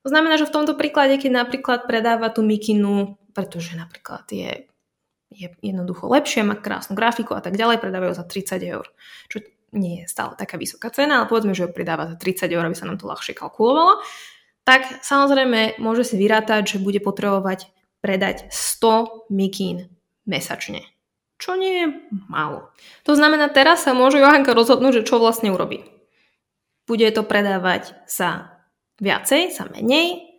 To 0.02 0.08
znamená, 0.08 0.40
že 0.40 0.48
v 0.48 0.54
tomto 0.56 0.72
príklade, 0.74 1.20
keď 1.20 1.44
napríklad 1.44 1.84
predáva 1.84 2.32
tú 2.32 2.40
mikinu, 2.40 3.20
pretože 3.32 3.74
napríklad 3.74 4.28
je, 4.28 4.68
je 5.32 5.46
jednoducho 5.64 6.08
lepšie, 6.08 6.46
má 6.46 6.56
krásnu 6.56 6.96
grafiku 6.96 7.34
a 7.34 7.42
tak 7.44 7.56
ďalej, 7.56 7.80
predávajú 7.82 8.12
za 8.16 8.24
30 8.24 8.62
eur. 8.62 8.86
Čo 9.28 9.42
nie 9.72 10.04
je 10.04 10.06
stále 10.08 10.36
taká 10.36 10.60
vysoká 10.60 10.92
cena, 10.92 11.24
ale 11.24 11.28
povedzme, 11.32 11.56
že 11.56 11.66
ho 11.66 11.72
pridáva 11.72 12.06
za 12.06 12.16
30 12.20 12.48
eur, 12.52 12.64
aby 12.64 12.76
sa 12.76 12.88
nám 12.88 13.00
to 13.00 13.08
ľahšie 13.08 13.32
kalkulovalo, 13.32 14.04
tak 14.62 15.02
samozrejme 15.02 15.82
môže 15.82 16.06
si 16.06 16.20
vyrátať, 16.20 16.76
že 16.76 16.84
bude 16.84 17.02
potrebovať 17.02 17.72
predať 18.04 18.46
100 18.52 19.32
mikín 19.32 19.90
mesačne 20.28 20.92
čo 21.42 21.58
nie 21.58 21.74
je 21.82 21.86
málo. 22.30 22.70
To 23.02 23.18
znamená, 23.18 23.50
teraz 23.50 23.82
sa 23.82 23.98
môže 23.98 24.22
Johanka 24.22 24.54
rozhodnúť, 24.54 25.02
že 25.02 25.06
čo 25.10 25.18
vlastne 25.18 25.50
urobí. 25.50 25.82
Bude 26.86 27.10
to 27.10 27.26
predávať 27.26 27.98
sa 28.06 28.62
viacej, 29.02 29.50
sa 29.50 29.66
menej. 29.66 30.31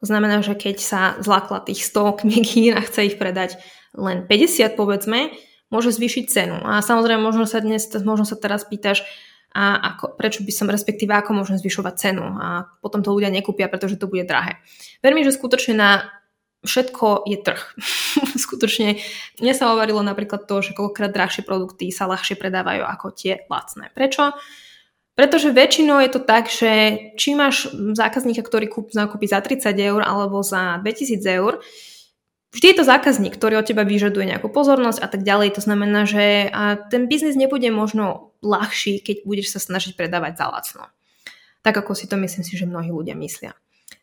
To 0.00 0.06
znamená, 0.06 0.44
že 0.44 0.52
keď 0.52 0.76
sa 0.78 1.02
zlakla 1.24 1.64
tých 1.64 1.84
100 1.88 2.22
knihy 2.24 2.72
a 2.76 2.84
chce 2.84 3.14
ich 3.14 3.16
predať 3.16 3.56
len 3.96 4.28
50 4.28 4.76
povedzme, 4.76 5.32
môže 5.72 5.90
zvýšiť 5.96 6.24
cenu. 6.28 6.56
A 6.62 6.84
samozrejme, 6.84 7.18
možno 7.22 7.48
sa 7.48 7.64
dnes, 7.64 7.88
možno 8.04 8.28
sa 8.28 8.36
teraz 8.36 8.68
pýtaš, 8.68 9.02
a 9.56 9.96
ako, 9.96 10.20
prečo 10.20 10.44
by 10.44 10.52
som, 10.52 10.68
respektíve 10.68 11.16
ako 11.16 11.32
môžem 11.32 11.56
zvyšovať 11.56 11.94
cenu 11.96 12.28
a 12.28 12.68
potom 12.84 13.00
to 13.00 13.08
ľudia 13.08 13.32
nekúpia, 13.32 13.72
pretože 13.72 13.96
to 13.96 14.04
bude 14.04 14.28
drahé. 14.28 14.60
Verím, 15.00 15.24
že 15.24 15.32
skutočne 15.32 15.72
na 15.72 15.90
všetko 16.60 17.24
je 17.24 17.38
trh. 17.40 17.62
Skutočne 18.44 19.00
mne 19.40 19.52
sa 19.56 19.72
hovorilo 19.72 20.04
napríklad 20.04 20.44
to, 20.44 20.60
že 20.60 20.76
koľkokrát 20.76 21.14
drahšie 21.14 21.40
produkty 21.46 21.88
sa 21.88 22.04
ľahšie 22.04 22.36
predávajú 22.36 22.84
ako 22.84 23.06
tie 23.16 23.48
lacné. 23.48 23.88
Prečo? 23.96 24.36
Pretože 25.16 25.48
väčšinou 25.48 25.96
je 26.04 26.10
to 26.12 26.20
tak, 26.20 26.52
že 26.52 26.72
či 27.16 27.32
máš 27.32 27.72
zákazníka, 27.72 28.44
ktorý 28.44 28.68
kúp, 28.68 28.92
nakúpi 28.92 29.24
za 29.24 29.40
30 29.40 29.72
eur 29.72 30.04
alebo 30.04 30.44
za 30.44 30.76
2000 30.84 31.24
eur, 31.40 31.64
vždy 32.52 32.66
je 32.68 32.76
to 32.76 32.84
zákazník, 32.84 33.32
ktorý 33.32 33.56
od 33.56 33.64
teba 33.64 33.88
vyžaduje 33.88 34.28
nejakú 34.28 34.52
pozornosť 34.52 35.00
a 35.00 35.08
tak 35.08 35.24
ďalej. 35.24 35.56
To 35.56 35.64
znamená, 35.64 36.04
že 36.04 36.52
ten 36.92 37.08
biznis 37.08 37.32
nebude 37.32 37.64
možno 37.72 38.36
ľahší, 38.44 39.00
keď 39.00 39.24
budeš 39.24 39.56
sa 39.56 39.60
snažiť 39.64 39.96
predávať 39.96 40.36
za 40.36 40.46
lacno. 40.52 40.84
Tak 41.64 41.80
ako 41.80 41.96
si 41.96 42.12
to 42.12 42.20
myslím 42.20 42.44
si, 42.44 42.52
že 42.52 42.68
mnohí 42.68 42.92
ľudia 42.92 43.16
myslia. 43.16 43.56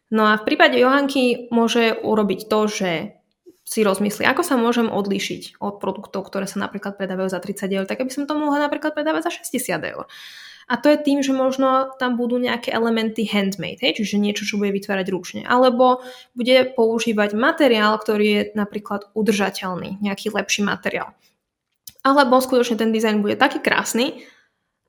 No 0.09 0.25
a 0.25 0.41
v 0.41 0.45
prípade 0.49 0.81
Johanky 0.81 1.49
môže 1.53 1.93
urobiť 1.93 2.49
to, 2.49 2.59
že 2.65 2.91
si 3.63 3.85
rozmyslí, 3.85 4.25
ako 4.27 4.41
sa 4.41 4.57
môžem 4.59 4.91
odlíšiť 4.91 5.61
od 5.61 5.77
produktov, 5.77 6.25
ktoré 6.27 6.49
sa 6.49 6.57
napríklad 6.57 6.99
predávajú 6.99 7.31
za 7.31 7.39
30 7.39 7.69
eur, 7.69 7.85
tak 7.87 8.01
aby 8.01 8.11
som 8.11 8.27
to 8.27 8.35
mohla 8.35 8.59
napríklad 8.59 8.91
predávať 8.97 9.29
za 9.29 9.31
60 9.45 9.77
eur. 9.93 10.05
A 10.71 10.79
to 10.79 10.87
je 10.87 10.97
tým, 10.99 11.19
že 11.19 11.35
možno 11.35 11.91
tam 11.99 12.15
budú 12.15 12.39
nejaké 12.39 12.71
elementy 12.71 13.27
handmade, 13.27 13.83
hej? 13.83 13.99
čiže 13.99 14.21
niečo, 14.21 14.47
čo 14.47 14.55
bude 14.55 14.71
vytvárať 14.71 15.07
ručne. 15.11 15.41
Alebo 15.43 15.99
bude 16.33 16.71
používať 16.71 17.35
materiál, 17.35 17.99
ktorý 17.99 18.25
je 18.25 18.41
napríklad 18.55 19.11
udržateľný, 19.11 19.99
nejaký 19.99 20.31
lepší 20.31 20.63
materiál. 20.63 21.11
Alebo 22.03 22.43
skutočne 22.43 22.79
ten 22.79 22.91
dizajn 22.91 23.23
bude 23.23 23.39
taký 23.39 23.63
krásny 23.63 24.27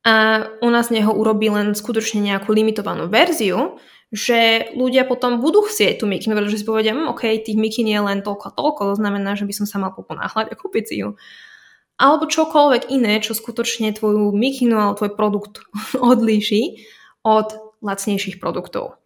a 0.05 0.45
u 0.61 0.69
nás 0.69 0.93
neho 0.93 1.15
urobí 1.15 1.49
len 1.49 1.73
skutočne 1.73 2.21
nejakú 2.21 2.53
limitovanú 2.53 3.09
verziu, 3.09 3.81
že 4.15 4.71
ľudia 4.77 5.03
potom 5.09 5.43
budú 5.43 5.67
chcieť 5.67 5.99
tú 5.99 6.07
mikinu, 6.07 6.39
pretože 6.39 6.63
si 6.63 6.69
povedia, 6.69 6.95
hm, 6.95 7.11
OK, 7.11 7.25
tých 7.43 7.59
mikin 7.59 7.91
je 7.91 7.99
len 7.99 8.23
toľko 8.23 8.45
a 8.47 8.55
toľko, 8.55 8.81
to 8.93 8.97
znamená, 9.03 9.35
že 9.35 9.43
by 9.43 9.55
som 9.57 9.67
sa 9.67 9.83
mal 9.83 9.91
poponáhľať 9.91 10.53
a 10.53 10.59
kúpiť 10.59 10.85
si 10.87 10.95
ju. 11.03 11.19
Alebo 11.95 12.27
čokoľvek 12.27 12.91
iné, 12.91 13.23
čo 13.23 13.39
skutočne 13.39 13.95
tvoju 13.95 14.35
mikinu 14.35 14.75
alebo 14.75 14.99
tvoj 14.99 15.13
produkt 15.15 15.63
odlíši 16.13 16.85
od 17.23 17.79
lacnejších 17.85 18.43
produktov. 18.43 18.99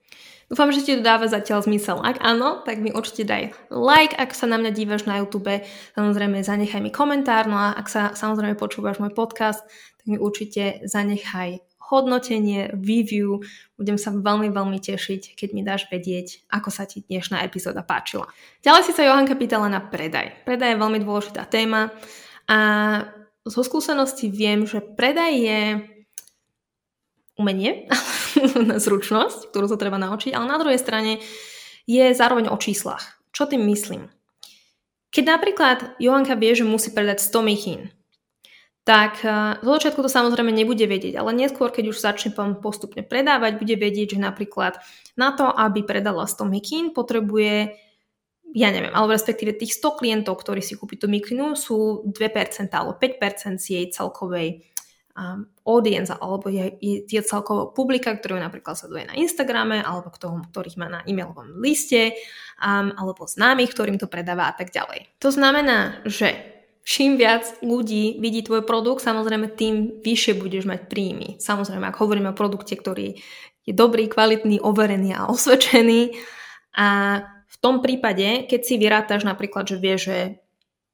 Dúfam, 0.48 0.72
že 0.72 0.80
ti 0.80 0.96
to 0.96 1.04
dáva 1.04 1.28
zatiaľ 1.28 1.60
zmysel. 1.60 2.00
Ak 2.00 2.24
áno, 2.24 2.64
tak 2.64 2.80
mi 2.80 2.88
určite 2.88 3.28
daj 3.28 3.52
like, 3.68 4.16
ak 4.16 4.32
sa 4.32 4.48
na 4.48 4.56
mňa 4.56 4.72
dívaš 4.72 5.04
na 5.04 5.20
YouTube. 5.20 5.60
Samozrejme, 5.92 6.40
zanechaj 6.40 6.80
mi 6.80 6.88
komentár. 6.88 7.44
No 7.44 7.60
a 7.60 7.76
ak 7.76 7.84
sa 7.92 8.16
samozrejme 8.16 8.56
počúvaš 8.56 8.96
môj 8.96 9.12
podcast, 9.12 9.60
tak 10.00 10.06
mi 10.08 10.16
určite 10.16 10.80
zanechaj 10.88 11.60
hodnotenie, 11.92 12.72
review. 12.72 13.44
Budem 13.76 14.00
sa 14.00 14.08
veľmi, 14.08 14.48
veľmi 14.48 14.80
tešiť, 14.80 15.36
keď 15.36 15.48
mi 15.52 15.60
dáš 15.60 15.84
vedieť, 15.92 16.48
ako 16.48 16.72
sa 16.72 16.88
ti 16.88 17.04
dnešná 17.04 17.44
epizóda 17.44 17.84
páčila. 17.84 18.28
Ďalej 18.64 18.88
si 18.88 18.92
sa 18.96 19.04
Johanka 19.04 19.36
pýtala 19.36 19.68
na 19.68 19.84
predaj. 19.84 20.48
Predaj 20.48 20.76
je 20.76 20.80
veľmi 20.80 20.98
dôležitá 21.04 21.44
téma 21.44 21.92
a 22.48 22.58
zo 23.44 23.62
skúsenosti 23.64 24.32
viem, 24.32 24.64
že 24.64 24.80
predaj 24.80 25.32
je 25.36 25.60
umenie, 27.38 27.86
zručnosť, 28.84 29.52
ktorú 29.52 29.70
sa 29.70 29.78
treba 29.80 29.96
naučiť, 29.96 30.34
ale 30.34 30.50
na 30.50 30.58
druhej 30.58 30.80
strane 30.80 31.22
je 31.88 32.12
zároveň 32.12 32.50
o 32.50 32.56
číslach. 32.58 33.20
Čo 33.32 33.46
tým 33.46 33.64
myslím? 33.70 34.10
Keď 35.08 35.24
napríklad 35.24 35.78
Johanka 35.96 36.36
vie, 36.36 36.52
že 36.52 36.68
musí 36.68 36.92
predať 36.92 37.24
100 37.24 37.40
mikín, 37.48 37.80
tak 38.88 39.20
eh, 39.20 39.60
zo 39.60 39.70
začiatku 39.76 40.00
to 40.00 40.08
samozrejme 40.08 40.48
nebude 40.48 40.84
vedieť, 40.84 41.20
ale 41.20 41.36
neskôr, 41.36 41.68
keď 41.68 41.92
už 41.92 42.00
začne 42.00 42.32
postupne 42.60 43.04
predávať, 43.04 43.60
bude 43.60 43.76
vedieť, 43.76 44.16
že 44.16 44.24
napríklad 44.24 44.80
na 45.16 45.36
to, 45.36 45.48
aby 45.48 45.84
predala 45.84 46.24
100 46.24 46.48
mikín, 46.48 46.84
potrebuje 46.96 47.76
ja 48.56 48.72
neviem, 48.72 48.92
alebo 48.96 49.12
respektíve 49.12 49.56
tých 49.56 49.76
100 49.76 50.00
klientov, 50.00 50.40
ktorí 50.40 50.64
si 50.64 50.78
kúpi 50.78 50.96
tú 50.96 51.10
mikinu, 51.10 51.52
sú 51.52 52.06
2% 52.08 52.72
alebo 52.72 52.96
5% 52.96 53.60
z 53.60 53.66
jej 53.68 53.84
celkovej 53.92 54.64
um, 55.18 55.44
audience 55.66 56.14
alebo 56.14 56.48
je, 56.48 56.78
je, 56.80 56.96
je 57.04 57.20
celkovo 57.20 57.74
publika, 57.74 58.14
ktorú 58.14 58.38
napríklad 58.38 58.78
sleduje 58.78 59.04
na 59.04 59.18
Instagrame 59.18 59.82
alebo 59.82 60.08
ktorým, 60.08 60.48
ktorých 60.48 60.78
má 60.80 60.88
na 60.88 61.00
e-mailovom 61.04 61.60
liste 61.60 62.16
um, 62.62 62.94
alebo 62.94 63.28
známych, 63.28 63.74
ktorým 63.74 64.00
to 64.00 64.08
predáva 64.08 64.48
a 64.48 64.54
tak 64.56 64.72
ďalej. 64.72 65.10
To 65.20 65.28
znamená, 65.28 66.00
že 66.08 66.32
čím 66.88 67.20
viac 67.20 67.44
ľudí 67.60 68.16
vidí 68.16 68.40
tvoj 68.40 68.64
produkt, 68.64 69.04
samozrejme 69.04 69.52
tým 69.52 70.00
vyššie 70.00 70.40
budeš 70.40 70.64
mať 70.64 70.88
príjmy. 70.88 71.36
Samozrejme, 71.36 71.84
ak 71.84 72.00
hovoríme 72.00 72.32
o 72.32 72.38
produkte, 72.38 72.78
ktorý 72.78 73.20
je 73.68 73.72
dobrý, 73.76 74.08
kvalitný, 74.08 74.64
overený 74.64 75.12
a 75.12 75.28
osvedčený. 75.28 76.16
A 76.78 76.88
v 77.48 77.56
tom 77.58 77.80
prípade, 77.80 78.44
keď 78.44 78.60
si 78.60 78.74
vyrátaš 78.76 79.24
napríklad, 79.24 79.64
že 79.64 79.76
vieš, 79.80 80.00
že 80.12 80.18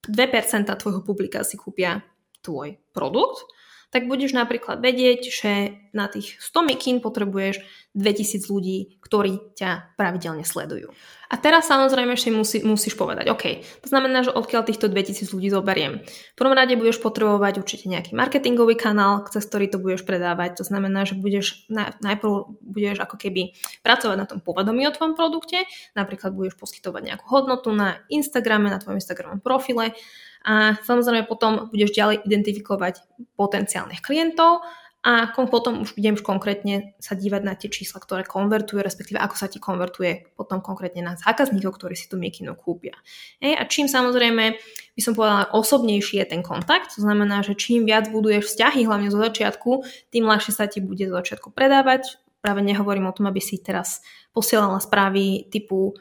2% 0.07 0.71
tvojho 0.71 1.03
publika 1.03 1.43
si 1.43 1.59
kúpia 1.59 2.07
tvoj 2.45 2.79
produkt, 2.95 3.49
tak 3.91 4.07
budeš 4.07 4.37
napríklad 4.37 4.79
vedieť, 4.79 5.21
že 5.31 5.53
na 5.95 6.11
tých 6.11 6.37
100 6.43 6.75
mikín 6.75 6.97
potrebuješ 6.99 7.63
2000 7.95 8.51
ľudí, 8.51 8.99
ktorí 9.01 9.55
ťa 9.55 9.95
pravidelne 9.95 10.43
sledujú. 10.43 10.91
A 11.31 11.41
teraz 11.41 11.67
samozrejme 11.67 12.15
ešte 12.15 12.31
musí, 12.31 12.59
musíš 12.63 12.95
povedať, 12.95 13.27
OK, 13.31 13.63
to 13.83 13.89
znamená, 13.91 14.23
že 14.23 14.35
odkiaľ 14.35 14.67
týchto 14.67 14.87
2000 14.91 15.35
ľudí 15.35 15.49
zoberiem. 15.51 16.03
V 16.03 16.37
prvom 16.39 16.55
rade 16.55 16.75
budeš 16.79 17.03
potrebovať 17.03 17.59
určite 17.59 17.87
nejaký 17.91 18.15
marketingový 18.15 18.79
kanál, 18.79 19.23
cez 19.31 19.47
ktorý 19.47 19.67
to 19.71 19.83
budeš 19.83 20.07
predávať. 20.07 20.63
To 20.63 20.65
znamená, 20.67 21.07
že 21.07 21.19
budeš 21.19 21.67
najprv 22.03 22.55
budeš 22.63 22.99
ako 23.03 23.17
keby 23.19 23.55
pracovať 23.83 24.17
na 24.19 24.27
tom 24.29 24.39
povedomí 24.43 24.87
o 24.87 24.95
tvojom 24.95 25.15
produkte, 25.19 25.67
napríklad 25.99 26.35
budeš 26.35 26.55
poskytovať 26.61 27.03
nejakú 27.15 27.27
hodnotu 27.27 27.71
na 27.75 27.99
Instagrame, 28.11 28.71
na 28.71 28.79
tvojom 28.79 29.01
Instagramom 29.01 29.41
profile 29.43 29.97
a 30.45 30.77
samozrejme 30.85 31.25
potom 31.25 31.73
budeš 31.73 31.97
ďalej 31.97 32.29
identifikovať 32.29 33.01
potenciálnych 33.35 34.05
klientov 34.05 34.61
a 35.05 35.29
potom 35.37 35.85
už 35.85 36.01
idem 36.01 36.17
konkrétne 36.17 36.97
sa 36.97 37.13
dívať 37.13 37.43
na 37.45 37.53
tie 37.53 37.69
čísla, 37.69 38.01
ktoré 38.01 38.25
konvertujú, 38.25 38.81
respektíve 38.81 39.21
ako 39.21 39.37
sa 39.37 39.53
ti 39.53 39.61
konvertuje 39.61 40.33
potom 40.33 40.65
konkrétne 40.65 41.05
na 41.05 41.13
zákazníkov, 41.21 41.77
ktorí 41.77 41.93
si 41.93 42.09
tú 42.09 42.17
mikinu 42.17 42.57
kúpia. 42.57 42.97
Hej, 43.37 43.61
a 43.61 43.63
čím 43.69 43.85
samozrejme 43.85 44.57
by 44.97 45.01
som 45.05 45.13
povedala 45.13 45.53
osobnejší 45.53 46.25
je 46.25 46.27
ten 46.33 46.41
kontakt, 46.41 46.97
to 46.97 47.05
znamená, 47.05 47.45
že 47.45 47.53
čím 47.53 47.85
viac 47.85 48.09
buduješ 48.09 48.49
vzťahy, 48.49 48.89
hlavne 48.89 49.13
zo 49.13 49.21
začiatku, 49.21 49.85
tým 50.09 50.25
ľahšie 50.25 50.57
sa 50.57 50.65
ti 50.65 50.81
bude 50.81 51.05
zo 51.05 51.13
začiatku 51.21 51.53
predávať. 51.53 52.17
Práve 52.41 52.65
nehovorím 52.65 53.05
o 53.05 53.13
tom, 53.13 53.29
aby 53.29 53.45
si 53.45 53.61
teraz 53.61 54.01
posielala 54.33 54.81
správy 54.81 55.53
typu 55.53 55.93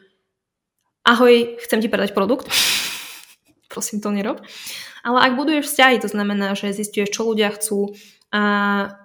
ahoj, 1.04 1.60
chcem 1.60 1.84
ti 1.84 1.92
predať 1.92 2.16
produkt. 2.16 2.48
Prosím, 3.72 4.00
to 4.00 4.16
nerob. 4.16 4.40
Ale 5.04 5.20
ak 5.20 5.36
buduješ 5.36 5.68
vzťahy, 5.68 6.00
to 6.00 6.08
znamená, 6.08 6.56
že 6.56 6.72
zistuješ, 6.72 7.12
čo 7.12 7.28
ľudia 7.28 7.52
chcú, 7.52 7.92
a, 8.34 8.44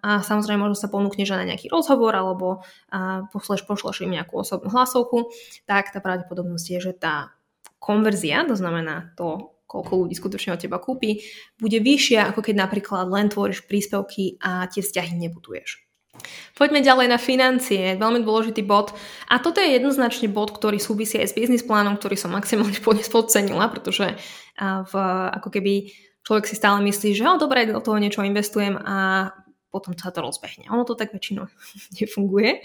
a 0.00 0.10
samozrejme 0.24 0.64
možno 0.64 0.80
sa 0.80 0.88
ponúkneš 0.88 1.36
na 1.36 1.44
nejaký 1.44 1.68
rozhovor 1.68 2.16
alebo 2.16 2.64
a 2.88 3.28
pošleš, 3.28 3.68
pošleš 3.68 4.08
im 4.08 4.16
nejakú 4.16 4.40
osobnú 4.40 4.72
hlasovku, 4.72 5.28
tak 5.68 5.92
tá 5.92 6.00
pravdepodobnosť 6.00 6.66
je, 6.72 6.78
že 6.80 6.92
tá 6.96 7.36
konverzia, 7.76 8.48
to 8.48 8.56
znamená 8.56 9.12
to, 9.20 9.52
koľko 9.68 10.08
ľudí 10.08 10.16
skutočne 10.16 10.56
od 10.56 10.60
teba 10.64 10.80
kúpi, 10.80 11.20
bude 11.60 11.76
vyššia, 11.76 12.32
ako 12.32 12.40
keď 12.40 12.54
napríklad 12.56 13.04
len 13.12 13.28
tvoríš 13.28 13.68
príspevky 13.68 14.40
a 14.40 14.64
tie 14.72 14.80
vzťahy 14.80 15.12
nebuduješ. 15.20 15.84
Poďme 16.56 16.82
ďalej 16.82 17.06
na 17.12 17.18
financie, 17.20 17.94
veľmi 17.94 18.26
dôležitý 18.26 18.66
bod. 18.66 18.90
A 19.30 19.38
toto 19.38 19.62
je 19.62 19.76
jednoznačne 19.76 20.26
bod, 20.26 20.50
ktorý 20.50 20.80
súvisí 20.82 21.20
aj 21.20 21.30
s 21.30 21.36
biznis 21.36 21.62
plánom, 21.62 21.94
ktorý 21.94 22.18
som 22.18 22.34
maximálne 22.34 22.74
podcenila, 23.14 23.70
pretože 23.70 24.18
v, 24.58 24.92
ako 25.36 25.48
keby 25.52 25.94
človek 26.28 26.44
si 26.44 26.60
stále 26.60 26.84
myslí, 26.84 27.16
že 27.16 27.24
oh, 27.24 27.40
dobre, 27.40 27.64
do 27.64 27.80
toho 27.80 27.96
niečo 27.96 28.20
investujem 28.20 28.76
a 28.76 29.32
potom 29.72 29.96
sa 29.96 30.12
to 30.12 30.20
rozbehne. 30.20 30.68
Ono 30.68 30.84
to 30.84 30.92
tak 30.92 31.16
väčšinou 31.16 31.48
nefunguje. 31.96 32.60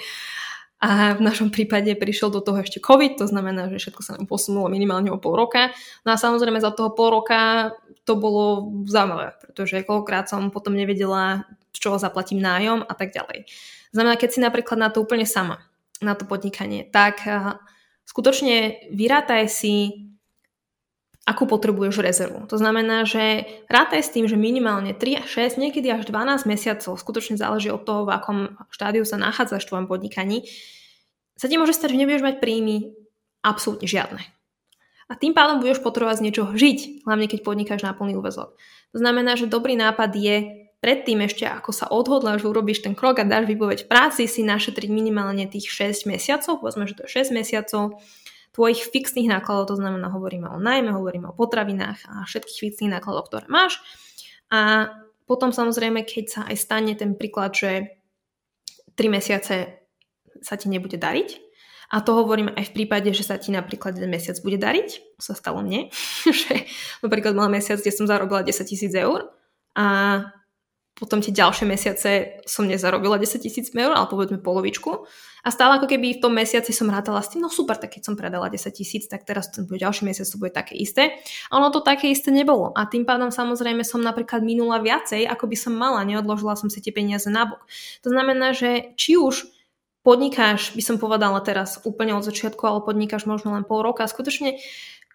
A 0.84 1.16
v 1.16 1.24
našom 1.24 1.48
prípade 1.48 1.96
prišiel 1.96 2.28
do 2.28 2.44
toho 2.44 2.60
ešte 2.60 2.84
COVID, 2.84 3.16
to 3.16 3.24
znamená, 3.24 3.72
že 3.72 3.80
všetko 3.80 4.04
sa 4.04 4.20
nám 4.20 4.28
posunulo 4.28 4.68
minimálne 4.68 5.16
o 5.16 5.16
pol 5.16 5.40
roka. 5.40 5.72
No 6.04 6.12
a 6.12 6.20
samozrejme 6.20 6.60
za 6.60 6.76
toho 6.76 6.92
pol 6.92 7.24
roka 7.24 7.72
to 8.04 8.20
bolo 8.20 8.68
zaujímavé, 8.84 9.32
pretože 9.40 9.80
koľkokrát 9.88 10.28
som 10.28 10.52
potom 10.52 10.76
nevedela, 10.76 11.48
z 11.72 11.88
čoho 11.88 11.96
zaplatím 11.96 12.44
nájom 12.44 12.84
a 12.84 12.94
tak 13.00 13.16
ďalej. 13.16 13.48
Znamená, 13.96 14.20
keď 14.20 14.30
si 14.36 14.40
napríklad 14.44 14.76
na 14.76 14.92
to 14.92 15.00
úplne 15.00 15.24
sama, 15.24 15.64
na 16.04 16.20
to 16.20 16.28
podnikanie, 16.28 16.84
tak 16.84 17.24
skutočne 18.04 18.92
vyrátaj 18.92 19.48
si 19.48 20.04
akú 21.24 21.48
potrebuješ 21.48 22.04
rezervu. 22.04 22.44
To 22.52 22.60
znamená, 22.60 23.08
že 23.08 23.48
rátaj 23.72 24.04
s 24.04 24.12
tým, 24.12 24.28
že 24.28 24.36
minimálne 24.36 24.92
3, 24.92 25.24
6, 25.24 25.56
niekedy 25.56 25.88
až 25.88 26.04
12 26.04 26.44
mesiacov, 26.44 27.00
skutočne 27.00 27.40
záleží 27.40 27.72
od 27.72 27.88
toho, 27.88 28.04
v 28.04 28.12
akom 28.12 28.40
štádiu 28.68 29.08
sa 29.08 29.16
nachádzaš 29.16 29.64
v 29.64 29.70
tvojom 29.72 29.88
podnikaní, 29.88 30.44
sa 31.40 31.48
ti 31.48 31.56
môže 31.56 31.74
stať, 31.74 31.96
že 31.96 32.00
nebudeš 32.04 32.24
mať 32.28 32.36
príjmy 32.44 32.92
absolútne 33.40 33.88
žiadne. 33.88 34.20
A 35.12 35.14
tým 35.20 35.36
pádom 35.36 35.64
budeš 35.64 35.84
potrebovať 35.84 36.20
z 36.20 36.26
niečoho 36.28 36.52
žiť, 36.56 37.08
hlavne 37.08 37.28
keď 37.28 37.40
podnikáš 37.44 37.84
na 37.84 37.96
plný 37.96 38.20
úvezok. 38.20 38.56
To 38.92 38.98
znamená, 39.00 39.36
že 39.40 39.52
dobrý 39.52 39.76
nápad 39.80 40.12
je 40.16 40.36
predtým 40.84 41.24
ešte, 41.24 41.48
ako 41.48 41.72
sa 41.72 41.88
odhodláš, 41.88 42.44
urobíš 42.44 42.84
ten 42.84 42.92
krok 42.92 43.24
a 43.24 43.28
dáš 43.28 43.48
vypoveď 43.48 43.88
práci, 43.88 44.28
si 44.28 44.44
našetriť 44.44 44.92
minimálne 44.92 45.48
tých 45.48 45.72
6 45.72 46.12
mesiacov, 46.12 46.60
povedzme, 46.60 46.84
že 46.84 47.00
to 47.00 47.08
je 47.08 47.24
6 47.24 47.32
mesiacov, 47.32 48.04
tvojich 48.54 48.94
fixných 48.94 49.30
nákladov, 49.34 49.74
to 49.74 49.76
znamená, 49.82 50.14
hovoríme 50.14 50.46
o 50.48 50.62
najmä, 50.62 50.94
hovoríme 50.94 51.34
o 51.34 51.38
potravinách 51.38 52.00
a 52.06 52.14
všetkých 52.30 52.60
fixných 52.70 52.94
nákladov, 53.02 53.28
ktoré 53.34 53.46
máš. 53.50 53.82
A 54.54 54.94
potom 55.26 55.50
samozrejme, 55.50 56.06
keď 56.06 56.26
sa 56.30 56.42
aj 56.46 56.56
stane 56.62 56.94
ten 56.94 57.18
príklad, 57.18 57.58
že 57.58 57.98
3 58.94 59.10
mesiace 59.10 59.82
sa 60.46 60.54
ti 60.54 60.70
nebude 60.70 61.02
dariť, 61.02 61.54
a 61.94 62.02
to 62.02 62.18
hovorím 62.18 62.50
aj 62.58 62.74
v 62.74 62.76
prípade, 62.82 63.14
že 63.14 63.22
sa 63.22 63.38
ti 63.38 63.54
napríklad 63.54 63.94
jeden 63.94 64.10
mesiac 64.10 64.34
bude 64.42 64.58
dariť, 64.58 65.18
sa 65.22 65.38
stalo 65.38 65.62
mne, 65.62 65.94
že 66.42 66.66
napríklad 67.06 67.38
mal 67.38 67.54
mesiac, 67.54 67.78
kde 67.78 67.94
som 67.94 68.10
zarobila 68.10 68.42
10 68.42 68.66
tisíc 68.66 68.94
eur 68.98 69.30
a 69.78 69.86
potom 70.94 71.26
tie 71.26 71.34
ďalšie 71.34 71.66
mesiace 71.66 72.10
som 72.46 72.70
nezarobila 72.70 73.18
10 73.18 73.42
tisíc 73.42 73.74
eur, 73.74 73.98
ale 73.98 74.06
povedzme 74.06 74.38
polovičku. 74.38 75.10
A 75.44 75.52
stále 75.52 75.76
ako 75.76 75.90
keby 75.90 76.16
v 76.16 76.22
tom 76.24 76.38
mesiaci 76.38 76.72
som 76.72 76.88
rátala 76.88 77.20
s 77.20 77.34
tým, 77.34 77.44
no 77.44 77.50
super, 77.52 77.76
tak 77.76 77.98
keď 77.98 78.08
som 78.08 78.16
predala 78.16 78.48
10 78.48 78.70
tisíc, 78.72 79.10
tak 79.10 79.28
teraz 79.28 79.52
ten 79.52 79.68
ďalší 79.68 80.08
mesiac 80.08 80.30
to 80.30 80.40
bude 80.40 80.54
také 80.56 80.78
isté. 80.78 81.20
A 81.52 81.60
ono 81.60 81.74
to 81.74 81.84
také 81.84 82.08
isté 82.14 82.32
nebolo. 82.32 82.72
A 82.78 82.86
tým 82.88 83.04
pádom 83.04 83.34
samozrejme 83.34 83.82
som 83.82 84.00
napríklad 84.00 84.46
minula 84.46 84.80
viacej, 84.80 85.26
ako 85.28 85.50
by 85.50 85.58
som 85.58 85.74
mala, 85.76 86.06
neodložila 86.08 86.56
som 86.56 86.72
si 86.72 86.80
tie 86.80 86.96
peniaze 86.96 87.28
na 87.28 87.50
bok. 87.50 87.66
To 88.06 88.14
znamená, 88.14 88.54
že 88.56 88.96
či 88.96 89.20
už 89.20 89.50
podnikáš, 90.06 90.76
by 90.78 90.84
som 90.84 90.96
povedala 91.02 91.40
teraz 91.42 91.82
úplne 91.84 92.14
od 92.14 92.24
začiatku, 92.28 92.64
ale 92.64 92.86
podnikáš 92.86 93.26
možno 93.26 93.56
len 93.56 93.68
pol 93.68 93.82
roka, 93.82 94.08
skutočne 94.08 94.60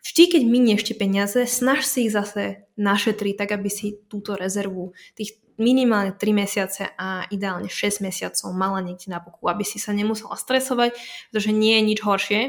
vždy, 0.05 0.23
keď 0.39 0.43
minieš 0.45 0.83
tie 0.89 0.97
peniaze, 0.97 1.41
snaž 1.49 1.85
si 1.85 2.07
ich 2.07 2.15
zase 2.15 2.69
našetriť, 2.79 3.35
tak 3.35 3.51
aby 3.55 3.69
si 3.69 3.99
túto 4.07 4.35
rezervu 4.39 4.95
tých 5.19 5.39
minimálne 5.59 6.15
3 6.15 6.23
mesiace 6.33 6.95
a 6.95 7.27
ideálne 7.35 7.67
6 7.67 8.01
mesiacov 8.07 8.55
mala 8.55 8.79
niekde 8.79 9.11
na 9.11 9.19
boku, 9.19 9.51
aby 9.51 9.67
si 9.67 9.83
sa 9.83 9.91
nemusela 9.91 10.39
stresovať, 10.39 10.95
pretože 11.29 11.51
nie 11.51 11.75
je 11.79 11.83
nič 11.83 11.99
horšie, 12.07 12.41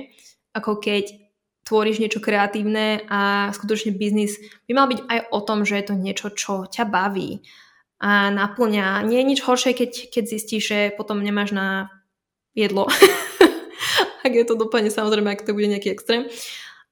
ako 0.53 0.77
keď 0.77 1.29
tvoríš 1.65 2.01
niečo 2.01 2.21
kreatívne 2.21 3.05
a 3.09 3.49
skutočne 3.53 3.93
biznis 3.93 4.37
by 4.69 4.71
mal 4.73 4.87
byť 4.89 4.99
aj 5.05 5.19
o 5.29 5.39
tom, 5.41 5.65
že 5.65 5.77
je 5.81 5.85
to 5.85 5.95
niečo, 5.97 6.27
čo 6.33 6.53
ťa 6.69 6.85
baví 6.85 7.45
a 7.99 8.31
naplňa. 8.31 9.05
Nie 9.05 9.21
je 9.21 9.29
nič 9.35 9.39
horšie, 9.43 9.75
keď, 9.75 9.91
keď 10.13 10.23
zistíš, 10.29 10.63
že 10.65 10.79
potom 10.95 11.21
nemáš 11.21 11.51
na 11.51 11.93
jedlo. 12.53 12.89
ak 14.25 14.33
je 14.33 14.45
to 14.45 14.55
dopadne, 14.55 14.89
samozrejme, 14.89 15.29
ak 15.29 15.45
to 15.45 15.53
bude 15.53 15.67
nejaký 15.67 15.91
extrém. 15.93 16.25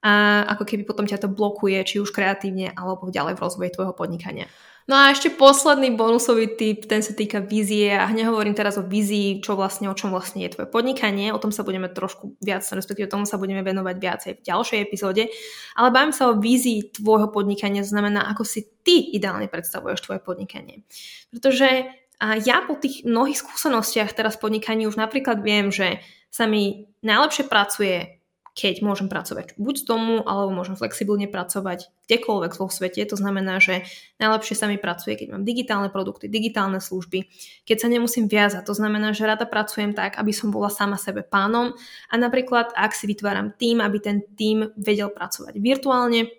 A 0.06 0.46
ako 0.46 0.64
keby 0.64 0.84
potom 0.86 1.10
ťa 1.10 1.26
to 1.26 1.30
blokuje, 1.30 1.82
či 1.82 1.98
už 1.98 2.14
kreatívne, 2.14 2.70
alebo 2.78 3.10
ďalej 3.10 3.38
v 3.38 3.44
rozvoji 3.44 3.70
tvojho 3.74 3.94
podnikania. 3.98 4.46
No 4.88 4.96
a 4.96 5.12
ešte 5.12 5.36
posledný 5.36 6.00
bonusový 6.00 6.56
tip, 6.56 6.88
ten 6.88 7.04
sa 7.04 7.12
týka 7.12 7.44
vízie 7.44 7.92
a 7.92 8.08
nehovorím 8.08 8.56
teraz 8.56 8.80
o 8.80 8.88
vízii, 8.88 9.44
čo 9.44 9.60
vlastne, 9.60 9.92
o 9.92 9.98
čom 9.98 10.16
vlastne 10.16 10.48
je 10.48 10.56
tvoje 10.56 10.72
podnikanie, 10.72 11.36
o 11.36 11.42
tom 11.44 11.52
sa 11.52 11.68
budeme 11.68 11.92
trošku 11.92 12.40
viac, 12.40 12.64
respektíve 12.64 13.12
tomu 13.12 13.28
sa 13.28 13.36
budeme 13.36 13.68
venovať 13.68 13.96
viacej 14.00 14.32
v 14.40 14.46
ďalšej 14.48 14.80
epizóde, 14.80 15.28
ale 15.76 15.92
bavím 15.92 16.16
sa 16.16 16.32
o 16.32 16.40
vízii 16.40 16.96
tvojho 16.96 17.28
podnikania, 17.28 17.84
znamená, 17.84 18.32
ako 18.32 18.48
si 18.48 18.64
ty 18.88 19.12
ideálne 19.12 19.52
predstavuješ 19.52 20.08
tvoje 20.08 20.24
podnikanie. 20.24 20.88
Pretože 21.36 21.92
a 22.18 22.34
ja 22.40 22.66
po 22.66 22.74
tých 22.74 23.06
mnohých 23.06 23.38
skúsenostiach 23.46 24.10
teraz 24.18 24.42
podnikaní 24.42 24.90
už 24.90 24.98
napríklad 24.98 25.38
viem, 25.46 25.70
že 25.70 26.02
sa 26.34 26.50
mi 26.50 26.90
najlepšie 27.06 27.46
pracuje 27.46 28.17
keď 28.58 28.82
môžem 28.82 29.06
pracovať 29.06 29.54
buď 29.62 29.76
z 29.78 29.86
domu, 29.86 30.26
alebo 30.26 30.50
môžem 30.50 30.74
flexibilne 30.74 31.30
pracovať 31.30 31.94
kdekoľvek 32.10 32.52
vo 32.58 32.74
svete. 32.74 33.06
To 33.06 33.14
znamená, 33.14 33.62
že 33.62 33.86
najlepšie 34.18 34.58
sa 34.58 34.66
mi 34.66 34.82
pracuje, 34.82 35.14
keď 35.14 35.38
mám 35.38 35.46
digitálne 35.46 35.94
produkty, 35.94 36.26
digitálne 36.26 36.82
služby, 36.82 37.30
keď 37.70 37.78
sa 37.86 37.88
nemusím 37.88 38.26
viazať. 38.26 38.66
To 38.66 38.74
znamená, 38.74 39.14
že 39.14 39.30
rada 39.30 39.46
pracujem 39.46 39.94
tak, 39.94 40.18
aby 40.18 40.34
som 40.34 40.50
bola 40.50 40.74
sama 40.74 40.98
sebe 40.98 41.22
pánom 41.22 41.78
a 42.10 42.16
napríklad, 42.18 42.74
ak 42.74 42.98
si 42.98 43.06
vytváram 43.06 43.54
tým, 43.54 43.78
aby 43.78 44.02
ten 44.02 44.26
tým 44.34 44.74
vedel 44.74 45.14
pracovať 45.14 45.62
virtuálne, 45.62 46.34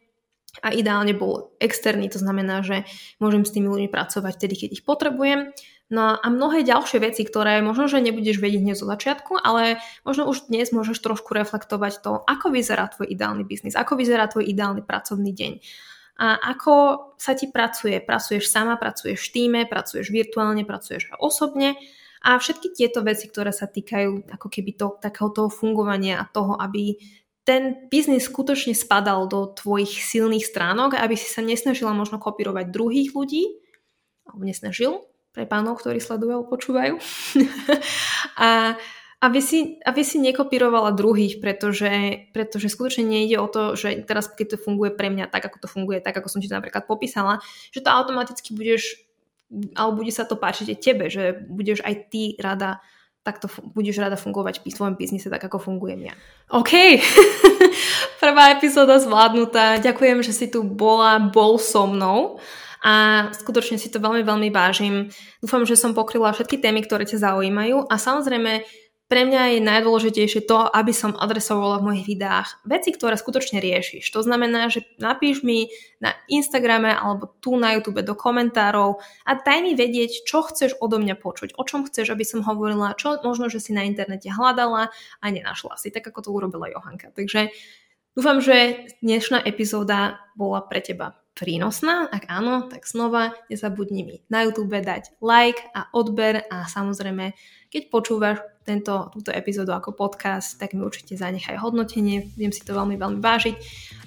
a 0.59 0.75
ideálne 0.75 1.15
bol 1.15 1.55
externý, 1.63 2.11
to 2.11 2.19
znamená, 2.19 2.67
že 2.67 2.83
môžem 3.23 3.47
s 3.47 3.55
tými 3.55 3.71
ľuďmi 3.71 3.95
pracovať 3.95 4.33
vtedy, 4.35 4.55
keď 4.59 4.71
ich 4.81 4.83
potrebujem 4.83 5.55
No 5.88 6.20
a 6.20 6.27
mnohé 6.29 6.68
ďalšie 6.68 7.01
veci, 7.01 7.24
ktoré 7.24 7.64
možno, 7.64 7.88
že 7.88 8.05
nebudeš 8.05 8.44
vedieť 8.44 8.61
hneď 8.61 8.77
zo 8.77 8.85
začiatku, 8.85 9.40
ale 9.40 9.81
možno 10.05 10.29
už 10.29 10.53
dnes 10.53 10.68
môžeš 10.68 11.01
trošku 11.01 11.33
reflektovať 11.33 12.05
to, 12.05 12.12
ako 12.29 12.53
vyzerá 12.53 12.92
tvoj 12.92 13.09
ideálny 13.09 13.48
biznis, 13.48 13.72
ako 13.72 13.96
vyzerá 13.96 14.29
tvoj 14.29 14.44
ideálny 14.44 14.85
pracovný 14.85 15.33
deň. 15.33 15.53
A 16.20 16.37
ako 16.53 16.74
sa 17.16 17.33
ti 17.33 17.48
pracuje? 17.48 18.05
Pracuješ 18.05 18.53
sama, 18.53 18.77
pracuješ 18.77 19.16
v 19.16 19.33
týme, 19.33 19.61
pracuješ 19.64 20.12
virtuálne, 20.12 20.68
pracuješ 20.68 21.09
osobne. 21.16 21.81
A 22.20 22.37
všetky 22.37 22.77
tieto 22.77 23.01
veci, 23.01 23.31
ktoré 23.31 23.55
sa 23.55 23.64
týkajú 23.64 24.29
ako 24.29 24.48
keby 24.53 24.77
to, 24.77 25.01
takého 25.01 25.33
toho 25.33 25.48
fungovania 25.48 26.20
a 26.20 26.29
toho, 26.29 26.59
aby 26.61 27.01
ten 27.48 27.88
biznis 27.88 28.29
skutočne 28.29 28.77
spadal 28.77 29.24
do 29.24 29.48
tvojich 29.57 30.05
silných 30.05 30.44
stránok, 30.44 31.01
aby 31.01 31.16
si 31.16 31.33
sa 31.33 31.40
nesnažila 31.40 31.96
možno 31.96 32.20
kopírovať 32.20 32.68
druhých 32.68 33.16
ľudí, 33.16 33.57
alebo 34.29 34.44
nesnažil, 34.44 35.08
pre 35.38 35.46
pánov, 35.46 35.79
ktorí 35.79 36.03
sledujú 36.03 36.35
alebo 36.35 36.51
počúvajú. 36.51 36.98
a, 38.42 38.74
aby 39.22 39.38
si, 39.38 39.79
aby 39.87 40.03
si 40.03 40.18
nekopírovala 40.18 40.98
druhých, 40.98 41.38
pretože, 41.38 42.27
pretože 42.35 42.66
skutočne 42.66 43.07
nejde 43.07 43.38
o 43.38 43.46
to, 43.46 43.79
že 43.79 44.03
teraz 44.03 44.27
keď 44.27 44.59
to 44.59 44.62
funguje 44.66 44.90
pre 44.90 45.14
mňa 45.14 45.31
tak, 45.31 45.46
ako 45.46 45.62
to 45.62 45.68
funguje, 45.70 46.03
tak 46.03 46.18
ako 46.18 46.27
som 46.27 46.42
ti 46.42 46.51
to 46.51 46.59
napríklad 46.59 46.90
popísala, 46.90 47.38
že 47.70 47.87
to 47.87 47.94
automaticky 47.94 48.51
budeš, 48.51 48.98
alebo 49.79 50.03
bude 50.03 50.11
sa 50.11 50.27
to 50.27 50.35
páčiť 50.35 50.74
aj 50.74 50.79
tebe, 50.83 51.07
že 51.07 51.38
budeš 51.46 51.87
aj 51.87 51.94
ty 52.11 52.35
rada 52.42 52.83
takto 53.27 53.51
budeš 53.77 54.01
rada 54.01 54.16
fungovať 54.16 54.64
v 54.64 54.72
svojom 54.72 54.96
biznise 54.96 55.29
tak, 55.29 55.44
ako 55.44 55.61
fungujem 55.61 56.09
ja. 56.09 56.14
OK, 56.48 56.96
prvá 58.24 58.57
epizóda 58.57 58.96
zvládnutá. 58.96 59.77
Ďakujem, 59.85 60.24
že 60.24 60.33
si 60.33 60.46
tu 60.48 60.64
bola, 60.64 61.20
bol 61.20 61.61
so 61.61 61.85
mnou 61.85 62.40
a 62.85 63.27
skutočne 63.35 63.77
si 63.77 63.91
to 63.91 63.99
veľmi, 63.99 64.23
veľmi 64.23 64.49
vážim. 64.55 65.11
Dúfam, 65.43 65.67
že 65.67 65.79
som 65.79 65.97
pokryla 65.97 66.35
všetky 66.35 66.62
témy, 66.62 66.87
ktoré 66.87 67.07
ťa 67.07 67.23
zaujímajú 67.23 67.91
a 67.91 67.95
samozrejme 67.99 68.62
pre 69.09 69.25
mňa 69.25 69.57
je 69.57 69.61
najdôležitejšie 69.64 70.45
to, 70.45 70.69
aby 70.69 70.93
som 70.93 71.17
adresovala 71.17 71.81
v 71.81 71.87
mojich 71.91 72.05
videách 72.05 72.61
veci, 72.69 72.93
ktoré 72.93 73.17
skutočne 73.17 73.57
riešiš. 73.57 74.05
To 74.12 74.21
znamená, 74.21 74.69
že 74.69 74.85
napíš 75.01 75.41
mi 75.41 75.73
na 75.97 76.12
Instagrame 76.29 76.93
alebo 76.93 77.33
tu 77.41 77.57
na 77.57 77.73
YouTube 77.73 78.05
do 78.05 78.12
komentárov 78.12 79.01
a 79.25 79.31
daj 79.41 79.64
mi 79.64 79.73
vedieť, 79.73 80.29
čo 80.29 80.45
chceš 80.45 80.77
odo 80.77 81.01
mňa 81.01 81.17
počuť, 81.17 81.57
o 81.57 81.64
čom 81.64 81.88
chceš, 81.88 82.12
aby 82.12 82.25
som 82.29 82.45
hovorila, 82.45 82.93
čo 83.01 83.17
možno, 83.25 83.49
že 83.49 83.64
si 83.64 83.73
na 83.73 83.88
internete 83.88 84.29
hľadala 84.29 84.93
a 84.93 85.25
nenašla 85.25 85.81
si, 85.81 85.88
tak 85.88 86.05
ako 86.05 86.29
to 86.29 86.31
urobila 86.37 86.69
Johanka. 86.69 87.09
Takže 87.17 87.49
dúfam, 88.12 88.45
že 88.45 88.93
dnešná 89.01 89.41
epizóda 89.41 90.21
bola 90.37 90.61
pre 90.61 90.85
teba 90.85 91.17
prínosná. 91.38 92.11
Ak 92.11 92.27
áno, 92.27 92.66
tak 92.66 92.83
znova 92.83 93.31
nezabudni 93.46 94.03
mi 94.03 94.16
na 94.27 94.42
YouTube 94.42 94.74
dať 94.74 95.14
like 95.22 95.62
a 95.70 95.87
odber 95.94 96.42
a 96.51 96.66
samozrejme, 96.66 97.31
keď 97.70 97.83
počúvaš 97.94 98.42
tento, 98.66 99.09
túto 99.14 99.31
epizódu 99.31 99.70
ako 99.72 99.94
podcast, 99.94 100.59
tak 100.59 100.74
mi 100.74 100.83
určite 100.83 101.14
zanechaj 101.14 101.57
hodnotenie, 101.62 102.35
viem 102.35 102.51
si 102.51 102.66
to 102.66 102.74
veľmi, 102.74 102.98
veľmi 102.98 103.22
vážiť 103.22 103.57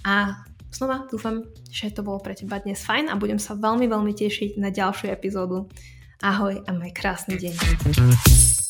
a 0.03 0.43
znova 0.69 1.07
dúfam, 1.07 1.47
že 1.71 1.95
to 1.95 2.03
bolo 2.03 2.19
pre 2.19 2.35
teba 2.35 2.59
dnes 2.59 2.83
fajn 2.83 3.07
a 3.07 3.15
budem 3.15 3.39
sa 3.39 3.55
veľmi, 3.55 3.87
veľmi 3.87 4.11
tešiť 4.11 4.59
na 4.59 4.69
ďalšiu 4.69 5.09
epizódu. 5.09 5.71
Ahoj 6.21 6.61
a 6.67 6.71
maj 6.75 6.93
krásny 6.93 7.39
deň. 7.39 8.60